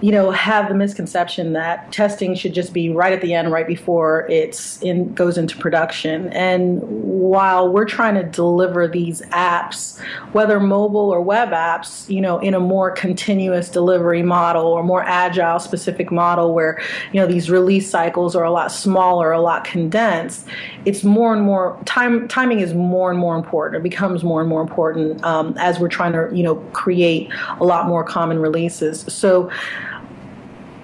you 0.01 0.11
know, 0.11 0.31
have 0.31 0.67
the 0.67 0.73
misconception 0.73 1.53
that 1.53 1.91
testing 1.91 2.33
should 2.33 2.53
just 2.53 2.73
be 2.73 2.89
right 2.89 3.13
at 3.13 3.21
the 3.21 3.35
end, 3.35 3.51
right 3.51 3.67
before 3.67 4.25
it's 4.29 4.81
in 4.81 5.13
goes 5.13 5.37
into 5.37 5.55
production. 5.57 6.27
And 6.29 6.81
while 6.81 7.71
we're 7.71 7.85
trying 7.85 8.15
to 8.15 8.23
deliver 8.23 8.87
these 8.87 9.21
apps, 9.27 9.99
whether 10.33 10.59
mobile 10.59 11.11
or 11.11 11.21
web 11.21 11.49
apps, 11.49 12.09
you 12.09 12.19
know, 12.19 12.39
in 12.39 12.55
a 12.55 12.59
more 12.59 12.89
continuous 12.89 13.69
delivery 13.69 14.23
model 14.23 14.65
or 14.65 14.83
more 14.83 15.03
agile 15.03 15.59
specific 15.59 16.11
model 16.11 16.55
where, 16.55 16.81
you 17.13 17.19
know, 17.19 17.27
these 17.27 17.51
release 17.51 17.87
cycles 17.87 18.35
are 18.35 18.43
a 18.43 18.51
lot 18.51 18.71
smaller, 18.71 19.31
a 19.31 19.39
lot 19.39 19.63
condensed, 19.65 20.47
it's 20.85 21.03
more 21.03 21.31
and 21.31 21.43
more 21.43 21.79
time 21.85 22.27
timing 22.27 22.59
is 22.59 22.73
more 22.73 23.11
and 23.11 23.19
more 23.19 23.35
important. 23.35 23.79
It 23.79 23.83
becomes 23.83 24.23
more 24.23 24.41
and 24.41 24.49
more 24.49 24.61
important 24.61 25.23
um, 25.23 25.55
as 25.59 25.79
we're 25.79 25.89
trying 25.89 26.13
to, 26.13 26.35
you 26.35 26.41
know, 26.41 26.55
create 26.73 27.31
a 27.59 27.63
lot 27.63 27.87
more 27.87 28.03
common 28.03 28.39
releases. 28.39 29.01
So 29.01 29.51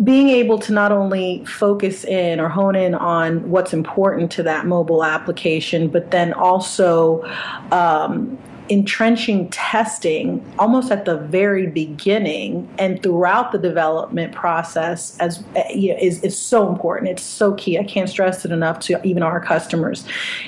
being 0.04 0.30
able 0.30 0.60
to 0.60 0.74
not 0.74 0.92
only 0.92 1.44
focus 1.46 2.04
in 2.04 2.39
or 2.39 2.50
hone 2.50 2.75
in 2.75 2.94
on 2.94 3.50
what's 3.50 3.74
important 3.74 4.32
to 4.32 4.44
that 4.44 4.66
mobile 4.66 5.04
application, 5.04 5.88
but 5.88 6.12
then 6.12 6.34
also 6.34 7.24
um, 7.72 8.38
entrenching 8.69 9.50
testing 9.50 10.43
almost 10.59 10.91
at 10.91 11.05
the 11.05 11.17
very 11.17 11.67
beginning 11.67 12.67
and 12.77 13.01
throughout 13.01 13.51
the 13.51 13.57
development 13.57 14.33
process 14.33 15.17
as 15.19 15.43
you 15.74 15.93
know, 15.93 16.00
is, 16.00 16.24
is 16.24 16.38
so 16.38 16.69
important. 16.69 17.09
It's 17.09 17.24
so 17.24 17.53
key. 17.53 17.77
I 17.77 17.83
can't 17.83 18.09
stress 18.09 18.45
it 18.45 18.51
enough 18.51 18.79
to 18.81 19.05
even 19.05 19.24
our 19.24 19.39
customers 19.39 20.05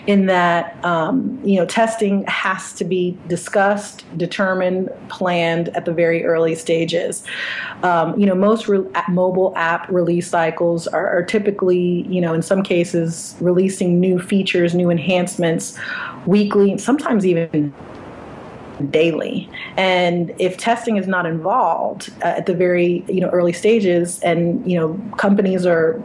in 0.08 0.26
that 0.28 0.84
um, 0.84 1.40
you 1.44 1.58
know 1.58 1.66
testing 1.66 2.24
has 2.28 2.74
to 2.74 2.84
be 2.84 3.18
discussed 3.28 4.06
determined 4.18 4.90
planned 5.10 5.70
at 5.70 5.86
the 5.86 5.94
very 5.94 6.26
early 6.26 6.56
stages. 6.56 7.24
Um, 7.84 8.20
you 8.20 8.26
know 8.26 8.36
most 8.36 8.68
re- 8.68 8.86
mobile 9.10 9.54
app 9.56 9.90
release 9.90 10.30
cycles 10.30 10.88
are, 10.88 11.08
are 11.10 11.24
typically 11.24 12.06
you 12.08 12.22
know 12.22 12.34
in 12.34 12.42
some 12.42 12.64
cases 12.64 13.36
releasing 13.40 14.00
new 14.00 14.20
features 14.20 14.74
new 14.76 14.90
enhancements 14.90 15.78
weekly 16.26 16.78
sometimes 16.78 17.26
even 17.26 17.74
daily. 18.90 19.50
And 19.78 20.34
if 20.40 20.58
testing 20.58 20.98
is 20.98 21.08
not 21.08 21.26
involved 21.26 22.12
uh, 22.22 22.28
at 22.28 22.46
the 22.46 22.54
very 22.54 23.04
you 23.08 23.22
know 23.22 23.30
early 23.30 23.54
stages, 23.54 24.20
and 24.22 24.70
you 24.70 24.78
know 24.80 25.00
companies 25.18 25.66
are 25.66 26.02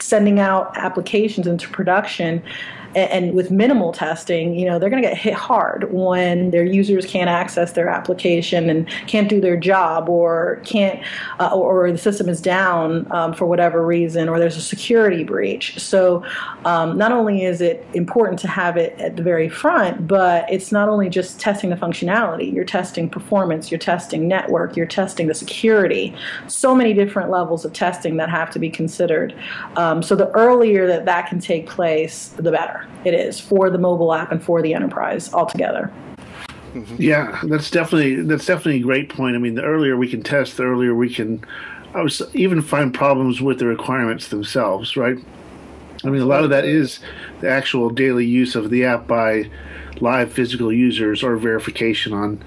sending 0.00 0.38
out 0.38 0.76
applications 0.76 1.46
into 1.46 1.68
production 1.68 2.42
and 2.96 3.34
with 3.34 3.50
minimal 3.50 3.92
testing, 3.92 4.54
you 4.58 4.64
know, 4.64 4.78
they're 4.78 4.88
going 4.88 5.02
to 5.02 5.08
get 5.08 5.16
hit 5.16 5.34
hard 5.34 5.92
when 5.92 6.50
their 6.50 6.64
users 6.64 7.04
can't 7.04 7.28
access 7.28 7.72
their 7.72 7.88
application 7.88 8.70
and 8.70 8.88
can't 9.06 9.28
do 9.28 9.38
their 9.38 9.56
job 9.56 10.08
or 10.08 10.60
can't, 10.64 11.02
uh, 11.38 11.50
or, 11.54 11.76
the 11.86 11.98
system 11.98 12.28
is 12.28 12.40
down 12.40 13.06
um, 13.12 13.32
for 13.32 13.46
whatever 13.46 13.84
reason, 13.86 14.28
or 14.28 14.40
there's 14.40 14.56
a 14.56 14.62
security 14.62 15.22
breach. 15.22 15.78
So, 15.78 16.24
um, 16.64 16.98
not 16.98 17.12
only 17.12 17.44
is 17.44 17.60
it 17.60 17.86
important 17.94 18.40
to 18.40 18.48
have 18.48 18.76
it 18.76 18.98
at 18.98 19.16
the 19.16 19.22
very 19.22 19.48
front, 19.48 20.08
but 20.08 20.50
it's 20.50 20.72
not 20.72 20.88
only 20.88 21.08
just 21.08 21.38
testing 21.38 21.70
the 21.70 21.76
functionality, 21.76 22.52
you're 22.52 22.64
testing 22.64 23.08
performance, 23.08 23.70
you're 23.70 23.78
testing 23.78 24.26
network, 24.26 24.76
you're 24.76 24.86
testing 24.86 25.28
the 25.28 25.34
security. 25.34 26.14
So 26.48 26.74
many 26.74 26.92
different 26.92 27.30
levels 27.30 27.64
of 27.64 27.72
testing 27.72 28.16
that 28.16 28.30
have 28.30 28.50
to 28.50 28.58
be 28.58 28.70
considered. 28.70 29.34
Um, 29.76 30.02
so, 30.02 30.16
the 30.16 30.30
earlier 30.30 30.86
that 30.88 31.04
that 31.04 31.28
can 31.28 31.38
take 31.38 31.68
place, 31.68 32.28
the 32.36 32.50
better 32.50 32.85
it 33.04 33.14
is 33.14 33.38
for 33.38 33.70
the 33.70 33.78
mobile 33.78 34.12
app 34.12 34.32
and 34.32 34.42
for 34.42 34.62
the 34.62 34.74
enterprise 34.74 35.32
altogether. 35.32 35.92
Mm-hmm. 36.74 36.96
Yeah, 36.98 37.40
that's 37.44 37.70
definitely 37.70 38.22
that's 38.22 38.44
definitely 38.44 38.80
a 38.80 38.84
great 38.84 39.08
point. 39.08 39.34
I 39.34 39.38
mean, 39.38 39.54
the 39.54 39.62
earlier 39.62 39.96
we 39.96 40.08
can 40.08 40.22
test, 40.22 40.56
the 40.56 40.64
earlier 40.64 40.94
we 40.94 41.12
can 41.12 41.44
I 41.94 42.02
was 42.02 42.20
even 42.34 42.60
find 42.60 42.92
problems 42.92 43.40
with 43.40 43.58
the 43.58 43.66
requirements 43.66 44.28
themselves, 44.28 44.96
right? 44.96 45.16
I 46.04 46.10
mean, 46.10 46.20
a 46.20 46.26
lot 46.26 46.44
of 46.44 46.50
that 46.50 46.66
is 46.66 47.00
the 47.40 47.48
actual 47.48 47.88
daily 47.88 48.26
use 48.26 48.54
of 48.54 48.68
the 48.68 48.84
app 48.84 49.06
by 49.06 49.50
live 50.00 50.30
physical 50.30 50.70
users 50.70 51.22
or 51.22 51.36
verification 51.38 52.12
on 52.12 52.44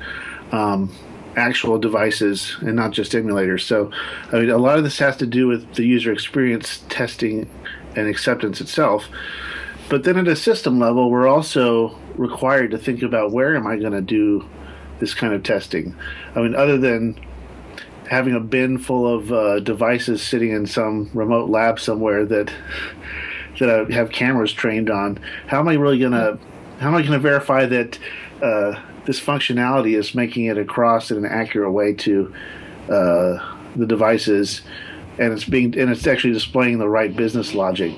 um, 0.51 0.95
actual 1.35 1.79
devices 1.79 2.55
and 2.61 2.75
not 2.75 2.91
just 2.91 3.13
emulators. 3.13 3.61
So, 3.61 3.91
I 4.31 4.39
mean, 4.39 4.51
a 4.51 4.57
lot 4.59 4.77
of 4.77 4.83
this 4.83 4.99
has 4.99 5.17
to 5.17 5.25
do 5.25 5.47
with 5.47 5.73
the 5.73 5.83
user 5.83 6.13
experience 6.13 6.83
testing 6.89 7.49
and 7.95 8.07
acceptance 8.07 8.61
itself. 8.61 9.07
But 9.89 10.03
then 10.03 10.17
at 10.17 10.27
a 10.27 10.35
system 10.35 10.79
level, 10.79 11.09
we're 11.09 11.27
also 11.27 11.97
required 12.15 12.71
to 12.71 12.77
think 12.77 13.01
about 13.01 13.31
where 13.31 13.55
am 13.55 13.65
I 13.65 13.77
going 13.77 13.93
to 13.93 14.01
do 14.01 14.47
this 14.99 15.15
kind 15.15 15.33
of 15.33 15.41
testing. 15.41 15.95
I 16.35 16.41
mean, 16.41 16.53
other 16.53 16.77
than 16.77 17.19
having 18.07 18.35
a 18.35 18.39
bin 18.39 18.77
full 18.77 19.07
of 19.07 19.31
uh, 19.31 19.59
devices 19.59 20.21
sitting 20.21 20.51
in 20.51 20.67
some 20.67 21.09
remote 21.13 21.49
lab 21.49 21.79
somewhere 21.79 22.25
that 22.25 22.53
that 23.59 23.69
I 23.69 23.93
have 23.93 24.11
cameras 24.11 24.53
trained 24.53 24.89
on, 24.89 25.19
how 25.47 25.59
am 25.59 25.67
I 25.67 25.73
really 25.73 25.99
going 25.99 26.13
to 26.13 26.37
how 26.79 26.89
am 26.89 26.95
I 26.95 27.01
going 27.01 27.13
to 27.13 27.19
verify 27.19 27.65
that 27.65 27.99
uh, 28.41 28.79
this 29.05 29.19
functionality 29.19 29.97
is 29.97 30.15
making 30.15 30.45
it 30.45 30.57
across 30.57 31.11
in 31.11 31.17
an 31.17 31.25
accurate 31.25 31.71
way 31.71 31.93
to 31.93 32.33
uh, 32.89 33.55
the 33.75 33.85
devices, 33.85 34.61
and 35.17 35.33
it's 35.33 35.45
being 35.45 35.77
and 35.77 35.89
it's 35.89 36.05
actually 36.05 36.33
displaying 36.33 36.77
the 36.77 36.87
right 36.87 37.15
business 37.15 37.53
logic 37.55 37.93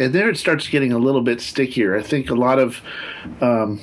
and 0.00 0.14
there 0.14 0.30
it 0.30 0.38
starts 0.38 0.66
getting 0.66 0.92
a 0.92 0.98
little 0.98 1.20
bit 1.20 1.40
stickier. 1.40 1.96
I 1.96 2.02
think 2.02 2.30
a 2.30 2.34
lot 2.34 2.58
of 2.58 2.80
um, 3.40 3.80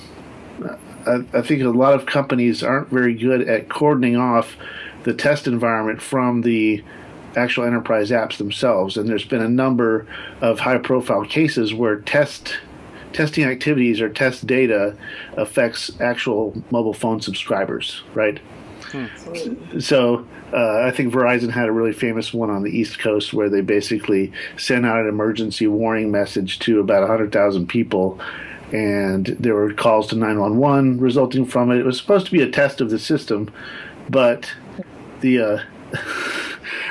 I, 1.05 1.23
I, 1.33 1.41
think 1.41 1.61
a 1.61 1.69
lot 1.69 1.93
of 1.93 2.05
companies 2.05 2.63
aren't 2.63 2.89
very 2.89 3.13
good 3.13 3.47
at 3.47 3.69
cordoning 3.69 4.19
off 4.19 4.57
the 5.03 5.13
test 5.13 5.47
environment 5.47 6.01
from 6.01 6.41
the 6.41 6.83
actual 7.35 7.63
enterprise 7.65 8.09
apps 8.09 8.37
themselves. 8.37 8.97
And 8.97 9.07
there's 9.07 9.25
been 9.25 9.43
a 9.43 9.47
number 9.47 10.07
of 10.41 10.59
high-profile 10.59 11.25
cases 11.25 11.73
where 11.73 11.97
test 11.97 12.57
testing 13.13 13.45
activities 13.45 14.01
or 14.01 14.09
test 14.09 14.45
data 14.45 14.95
affects 15.37 15.89
actual 16.01 16.61
mobile 16.71 16.93
phone 16.93 17.21
subscribers, 17.21 18.03
right? 18.13 18.39
So 19.79 20.25
uh, 20.53 20.81
I 20.81 20.91
think 20.91 21.13
Verizon 21.13 21.51
had 21.51 21.67
a 21.67 21.71
really 21.71 21.93
famous 21.93 22.33
one 22.33 22.49
on 22.49 22.63
the 22.63 22.71
East 22.71 22.99
Coast 22.99 23.33
where 23.33 23.49
they 23.49 23.61
basically 23.61 24.31
sent 24.57 24.85
out 24.85 25.01
an 25.01 25.07
emergency 25.07 25.67
warning 25.67 26.11
message 26.11 26.59
to 26.59 26.79
about 26.79 27.01
100,000 27.01 27.67
people, 27.67 28.19
and 28.71 29.27
there 29.39 29.55
were 29.55 29.73
calls 29.73 30.07
to 30.07 30.15
911 30.15 30.99
resulting 30.99 31.45
from 31.45 31.71
it. 31.71 31.77
It 31.77 31.85
was 31.85 31.97
supposed 31.97 32.25
to 32.27 32.31
be 32.31 32.41
a 32.41 32.49
test 32.49 32.79
of 32.79 32.89
the 32.89 32.99
system, 32.99 33.51
but 34.09 34.51
the 35.19 35.39
uh, 35.41 35.63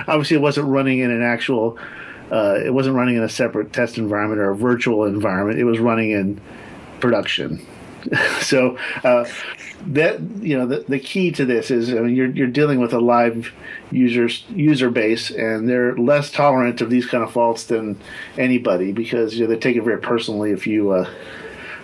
obviously 0.08 0.36
it 0.36 0.42
wasn't 0.42 0.66
running 0.68 0.98
in 1.00 1.10
an 1.10 1.22
actual. 1.22 1.78
Uh, 2.30 2.58
it 2.64 2.74
wasn't 2.74 2.96
running 2.96 3.14
in 3.14 3.22
a 3.22 3.28
separate 3.28 3.72
test 3.72 3.98
environment 3.98 4.40
or 4.40 4.50
a 4.50 4.56
virtual 4.56 5.04
environment. 5.04 5.60
It 5.60 5.64
was 5.64 5.78
running 5.78 6.10
in 6.10 6.40
production. 6.98 7.64
so 8.40 8.78
uh, 9.04 9.24
that 9.86 10.20
you 10.40 10.56
know 10.56 10.66
the, 10.66 10.84
the 10.88 10.98
key 10.98 11.30
to 11.32 11.44
this 11.44 11.70
is 11.70 11.90
I 11.90 12.00
mean 12.00 12.14
you're 12.14 12.30
you're 12.30 12.46
dealing 12.46 12.80
with 12.80 12.92
a 12.92 13.00
live 13.00 13.52
users 13.90 14.44
user 14.50 14.90
base 14.90 15.30
and 15.30 15.68
they're 15.68 15.96
less 15.96 16.30
tolerant 16.30 16.80
of 16.80 16.90
these 16.90 17.06
kind 17.06 17.22
of 17.22 17.32
faults 17.32 17.64
than 17.64 17.98
anybody 18.36 18.92
because 18.92 19.34
you 19.34 19.46
know 19.46 19.52
they 19.52 19.58
take 19.58 19.76
it 19.76 19.82
very 19.82 20.00
personally 20.00 20.50
if 20.50 20.66
you 20.66 20.90
uh, 20.92 21.10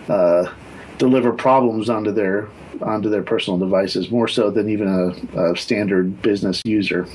uh, 0.09 0.52
deliver 0.99 1.33
problems 1.33 1.88
onto 1.88 2.12
their 2.12 2.49
onto 2.81 3.09
their 3.09 3.23
personal 3.23 3.59
devices 3.59 4.11
more 4.11 4.29
so 4.29 4.50
than 4.50 4.69
even 4.69 4.88
a, 4.88 5.52
a 5.52 5.57
standard 5.57 6.21
business 6.23 6.61
user. 6.64 7.07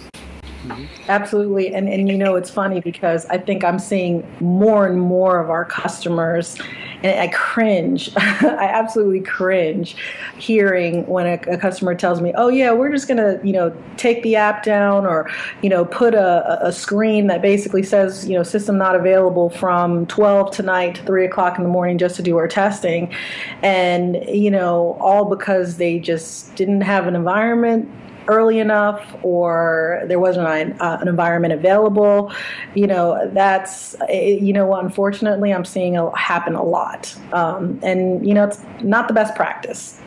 Absolutely. 1.08 1.74
And 1.74 1.90
and 1.90 2.10
you 2.10 2.18
know 2.18 2.36
it's 2.36 2.50
funny 2.50 2.82
because 2.82 3.26
I 3.28 3.38
think 3.38 3.64
I'm 3.64 3.80
seeing 3.80 4.26
more 4.40 4.88
and 4.88 5.00
more 5.00 5.40
of 5.40 5.50
our 5.50 5.66
customers 5.66 6.58
and 7.04 7.20
I 7.20 7.28
cringe. 7.28 8.10
I 8.18 8.70
absolutely 8.74 9.22
cringe 9.22 9.96
hearing 10.38 11.06
when 11.06 11.28
a, 11.28 11.54
a, 11.54 11.58
customer 11.58 11.96
tells 11.96 12.22
me, 12.22 12.34
"Oh 12.36 12.50
yeah, 12.50 12.72
we're 12.72 12.92
just 12.92 13.08
gonna 13.08 13.40
you 13.44 13.54
know 13.54 13.76
take 13.98 14.24
the 14.24 14.36
app 14.36 14.64
down 14.64 15.06
or 15.06 15.30
you 15.62 15.70
know 15.70 15.86
put 15.86 16.14
a, 16.14 16.66
a 16.66 16.72
screen 16.72 17.28
that 17.28 17.42
basically 17.42 17.84
says 17.84 18.28
you 18.28 18.36
know 18.36 18.44
system 18.44 18.78
not 18.78 18.96
available 18.96 19.50
from 19.50 20.06
12 20.08 20.52
tonight 20.52 20.96
to 20.96 21.04
3 21.04 21.26
o'clock 21.26 21.58
in 21.58 21.64
the 21.64 21.70
morning 21.70 21.98
just 21.98 22.16
to 22.16 22.24
do 22.24 22.38
our 22.38 22.48
testing," 22.48 23.14
and 23.62 24.18
you 24.28 24.52
know 24.52 24.98
all 25.00 25.26
because 25.26 25.78
they 25.78 26.00
just 26.00 26.56
didn't 26.56 26.82
have 26.82 27.08
an 27.08 27.16
environment 27.16 27.90
early 28.28 28.60
enough 28.60 29.16
or 29.24 30.04
there 30.06 30.20
wasn't 30.20 30.48
an, 30.48 30.80
uh, 30.80 30.98
an 31.02 31.08
environment 31.08 31.54
available. 31.54 32.32
You 32.76 32.88
know, 32.88 33.30
that's, 33.34 33.96
you 34.10 34.54
know, 34.54 34.76
unfortunately, 34.76 35.54
I'm 35.54 35.66
seeing 35.66 35.96
it 35.96 36.18
happen 36.18 36.56
a 36.56 36.64
lot. 36.64 37.16
Um, 37.34 37.80
and, 37.84 38.28
you 38.28 38.34
know, 38.34 38.46
it's 38.46 38.62
not 38.82 39.08
the 39.08 39.14
best 39.14 39.36
practice. 39.36 40.00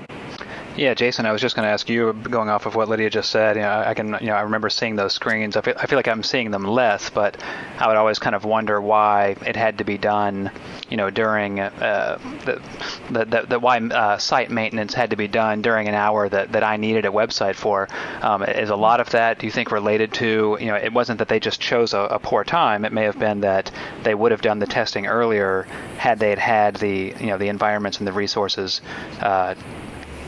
Yeah, 0.77 0.95
Jason, 0.95 1.27
I 1.27 1.33
was 1.33 1.43
just 1.43 1.57
going 1.57 1.67
to 1.67 1.71
ask 1.71 1.89
you, 1.89 2.12
going 2.12 2.49
off 2.49 2.65
of 2.65 2.75
what 2.77 2.89
Lydia 2.89 3.11
just 3.11 3.31
said. 3.31 3.57
You 3.57 3.62
know, 3.62 3.83
I 3.85 3.93
can, 3.93 4.17
you 4.21 4.29
know, 4.29 4.35
I 4.35 4.43
remember 4.43 4.71
seeing 4.71 4.95
those 4.97 5.12
screens. 5.12 5.57
I 5.57 5.62
feel, 5.62 5.75
I 5.77 5.87
feel 5.87 5.99
like 5.99 6.09
I'm 6.09 6.23
seeing 6.23 6.53
them 6.53 6.65
less, 6.65 7.11
but 7.11 7.43
I 7.79 7.89
would 7.89 7.97
always 7.97 8.19
kind 8.21 8.37
of 8.37 8.45
wonder 8.45 8.81
why 8.81 9.37
it 9.45 9.57
had 9.57 9.79
to 9.79 9.85
be 9.85 9.99
done, 9.99 10.50
you 10.89 10.97
know, 10.97 11.11
during 11.11 11.59
uh, 11.59 12.19
the, 12.45 12.62
the, 13.11 13.25
the, 13.25 13.47
the 13.49 13.59
why 13.59 13.79
uh, 13.79 14.17
site 14.19 14.50
maintenance 14.50 14.95
had 14.95 15.11
to 15.11 15.17
be 15.17 15.27
done 15.27 15.61
during 15.61 15.89
an 15.89 15.95
hour 15.95 16.29
that, 16.29 16.53
that 16.53 16.62
I 16.62 16.77
needed 16.77 17.05
a 17.05 17.11
website 17.11 17.57
for. 17.57 17.89
Um, 18.23 18.45
is 18.45 18.71
a 18.71 18.77
lot 18.77 19.00
of 19.00 19.11
that, 19.11 19.41
do 19.41 19.47
you 19.47 19.53
think, 19.53 19.73
related 19.73 20.15
to, 20.15 20.57
you 20.61 20.67
know, 20.67 20.77
it 20.77 20.93
wasn't 20.93 21.19
that 21.19 21.29
they 21.29 21.41
just 21.41 21.61
chose 21.61 21.95
a, 21.95 21.99
a 21.99 22.19
poor 22.21 22.45
time. 22.45 22.85
It 22.85 22.93
may 22.93 23.05
have 23.05 23.19
been 23.19 23.41
that 23.41 23.73
they 24.05 24.15
would 24.15 24.31
have 24.31 24.41
done 24.41 24.61
the 24.61 24.67
testing 24.67 25.07
earlier 25.09 25.65
had 25.99 26.21
they 26.21 26.31
had 26.31 26.39
had 26.39 26.77
the, 26.77 27.12
you 27.19 27.27
know, 27.27 27.39
the 27.39 27.49
environments 27.49 27.99
and 27.99 28.07
the 28.07 28.12
resources. 28.12 28.81
Uh, 29.21 29.57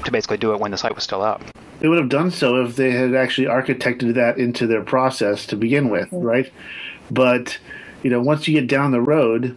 to 0.04 0.12
basically 0.12 0.36
do 0.36 0.52
it 0.52 0.60
when 0.60 0.70
the 0.70 0.78
site 0.78 0.94
was 0.94 1.04
still 1.04 1.22
up. 1.22 1.42
They 1.80 1.88
would 1.88 1.98
have 1.98 2.08
done 2.08 2.30
so 2.30 2.64
if 2.64 2.76
they 2.76 2.92
had 2.92 3.14
actually 3.14 3.48
architected 3.48 4.14
that 4.14 4.38
into 4.38 4.66
their 4.66 4.82
process 4.82 5.46
to 5.46 5.56
begin 5.56 5.88
with, 5.90 6.10
mm-hmm. 6.10 6.24
right? 6.24 6.52
But 7.10 7.58
you 8.02 8.10
know, 8.10 8.20
once 8.20 8.46
you 8.46 8.54
get 8.54 8.68
down 8.68 8.90
the 8.90 9.00
road 9.00 9.56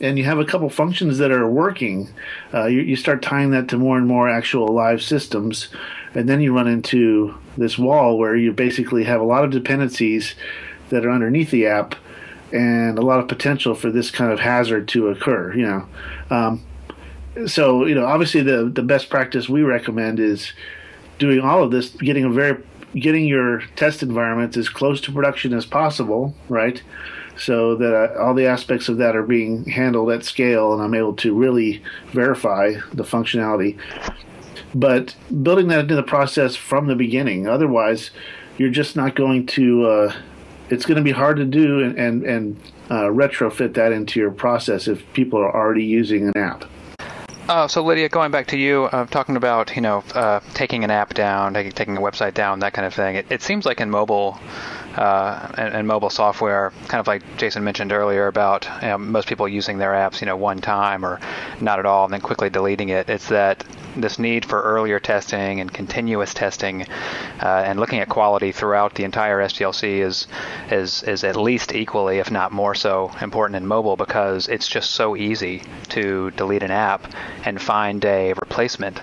and 0.00 0.18
you 0.18 0.24
have 0.24 0.38
a 0.38 0.44
couple 0.44 0.68
functions 0.68 1.18
that 1.18 1.30
are 1.30 1.48
working, 1.48 2.08
uh, 2.52 2.66
you, 2.66 2.80
you 2.80 2.96
start 2.96 3.22
tying 3.22 3.50
that 3.50 3.68
to 3.68 3.78
more 3.78 3.96
and 3.96 4.06
more 4.06 4.28
actual 4.28 4.68
live 4.68 5.02
systems, 5.02 5.68
and 6.14 6.28
then 6.28 6.40
you 6.40 6.54
run 6.54 6.68
into 6.68 7.34
this 7.56 7.78
wall 7.78 8.18
where 8.18 8.36
you 8.36 8.52
basically 8.52 9.04
have 9.04 9.20
a 9.20 9.24
lot 9.24 9.44
of 9.44 9.50
dependencies 9.50 10.34
that 10.90 11.04
are 11.04 11.10
underneath 11.10 11.50
the 11.50 11.66
app 11.66 11.94
and 12.52 12.98
a 12.98 13.02
lot 13.02 13.18
of 13.18 13.28
potential 13.28 13.74
for 13.74 13.90
this 13.90 14.10
kind 14.10 14.32
of 14.32 14.40
hazard 14.40 14.86
to 14.88 15.08
occur. 15.08 15.54
You 15.54 15.66
know, 15.66 15.88
um, 16.30 16.62
so 17.46 17.84
you 17.84 17.94
know, 17.94 18.06
obviously 18.06 18.42
the 18.42 18.70
the 18.72 18.82
best 18.82 19.10
practice 19.10 19.48
we 19.48 19.62
recommend 19.62 20.20
is 20.20 20.52
doing 21.18 21.40
all 21.40 21.62
of 21.62 21.70
this, 21.70 21.90
getting 21.90 22.24
a 22.24 22.30
very 22.30 22.62
getting 22.94 23.26
your 23.26 23.60
test 23.76 24.02
environments 24.02 24.56
as 24.56 24.68
close 24.68 25.00
to 25.02 25.12
production 25.12 25.52
as 25.52 25.66
possible, 25.66 26.34
right? 26.48 26.82
So 27.38 27.76
that 27.76 27.94
uh, 27.94 28.18
all 28.18 28.32
the 28.32 28.46
aspects 28.46 28.88
of 28.88 28.96
that 28.96 29.14
are 29.14 29.22
being 29.22 29.66
handled 29.66 30.10
at 30.10 30.24
scale, 30.24 30.72
and 30.72 30.82
I'm 30.82 30.94
able 30.94 31.14
to 31.16 31.34
really 31.34 31.82
verify 32.12 32.74
the 32.94 33.04
functionality. 33.04 33.78
But 34.74 35.14
building 35.42 35.68
that 35.68 35.80
into 35.80 35.94
the 35.94 36.02
process 36.02 36.56
from 36.56 36.86
the 36.86 36.96
beginning, 36.96 37.46
otherwise, 37.46 38.10
you're 38.56 38.70
just 38.70 38.96
not 38.96 39.14
going 39.14 39.46
to. 39.48 39.86
Uh, 39.86 40.16
it's 40.68 40.84
going 40.84 40.96
to 40.96 41.02
be 41.02 41.12
hard 41.12 41.36
to 41.36 41.44
do 41.44 41.80
and 41.80 41.98
and, 41.98 42.24
and 42.24 42.60
uh, 42.88 43.04
retrofit 43.04 43.74
that 43.74 43.92
into 43.92 44.18
your 44.18 44.30
process 44.30 44.88
if 44.88 45.12
people 45.12 45.38
are 45.38 45.54
already 45.54 45.84
using 45.84 46.28
an 46.28 46.36
app. 46.36 46.64
Uh, 47.48 47.68
so 47.68 47.80
Lydia, 47.84 48.08
going 48.08 48.32
back 48.32 48.48
to 48.48 48.58
you, 48.58 48.84
uh, 48.84 49.06
talking 49.06 49.36
about 49.36 49.76
you 49.76 49.82
know 49.82 50.02
uh, 50.14 50.40
taking 50.54 50.82
an 50.82 50.90
app 50.90 51.14
down, 51.14 51.54
taking, 51.54 51.70
taking 51.70 51.96
a 51.96 52.00
website 52.00 52.34
down, 52.34 52.58
that 52.58 52.72
kind 52.72 52.84
of 52.84 52.92
thing. 52.92 53.14
It, 53.14 53.26
it 53.30 53.40
seems 53.40 53.64
like 53.64 53.80
in 53.80 53.88
mobile 53.88 54.36
uh, 54.96 55.52
and, 55.56 55.72
and, 55.72 55.86
mobile 55.86 56.10
software, 56.10 56.72
kind 56.88 56.98
of 56.98 57.06
like 57.06 57.22
Jason 57.36 57.62
mentioned 57.62 57.92
earlier 57.92 58.26
about 58.26 58.66
you 58.82 58.88
know, 58.88 58.98
most 58.98 59.28
people 59.28 59.46
using 59.46 59.78
their 59.78 59.92
apps, 59.92 60.20
you 60.20 60.26
know, 60.26 60.36
one 60.36 60.58
time 60.58 61.04
or 61.04 61.20
not 61.60 61.78
at 61.78 61.86
all, 61.86 62.04
and 62.04 62.12
then 62.12 62.20
quickly 62.20 62.50
deleting 62.50 62.88
it. 62.88 63.08
It's 63.08 63.28
that 63.28 63.64
this 64.00 64.18
need 64.18 64.44
for 64.44 64.62
earlier 64.62 64.98
testing 65.00 65.60
and 65.60 65.72
continuous 65.72 66.34
testing 66.34 66.82
uh, 67.42 67.64
and 67.66 67.80
looking 67.80 68.00
at 68.00 68.08
quality 68.08 68.52
throughout 68.52 68.94
the 68.94 69.04
entire 69.04 69.38
SDLC 69.38 69.98
is 70.00 70.26
is 70.70 71.02
is 71.02 71.24
at 71.24 71.36
least 71.36 71.74
equally, 71.74 72.18
if 72.18 72.30
not 72.30 72.52
more 72.52 72.74
so, 72.74 73.10
important 73.20 73.56
in 73.56 73.66
mobile 73.66 73.96
because 73.96 74.48
it's 74.48 74.68
just 74.68 74.90
so 74.92 75.16
easy 75.16 75.62
to 75.88 76.30
delete 76.32 76.62
an 76.62 76.70
app 76.70 77.12
and 77.44 77.60
find 77.60 78.04
a 78.04 78.32
replacement. 78.34 79.00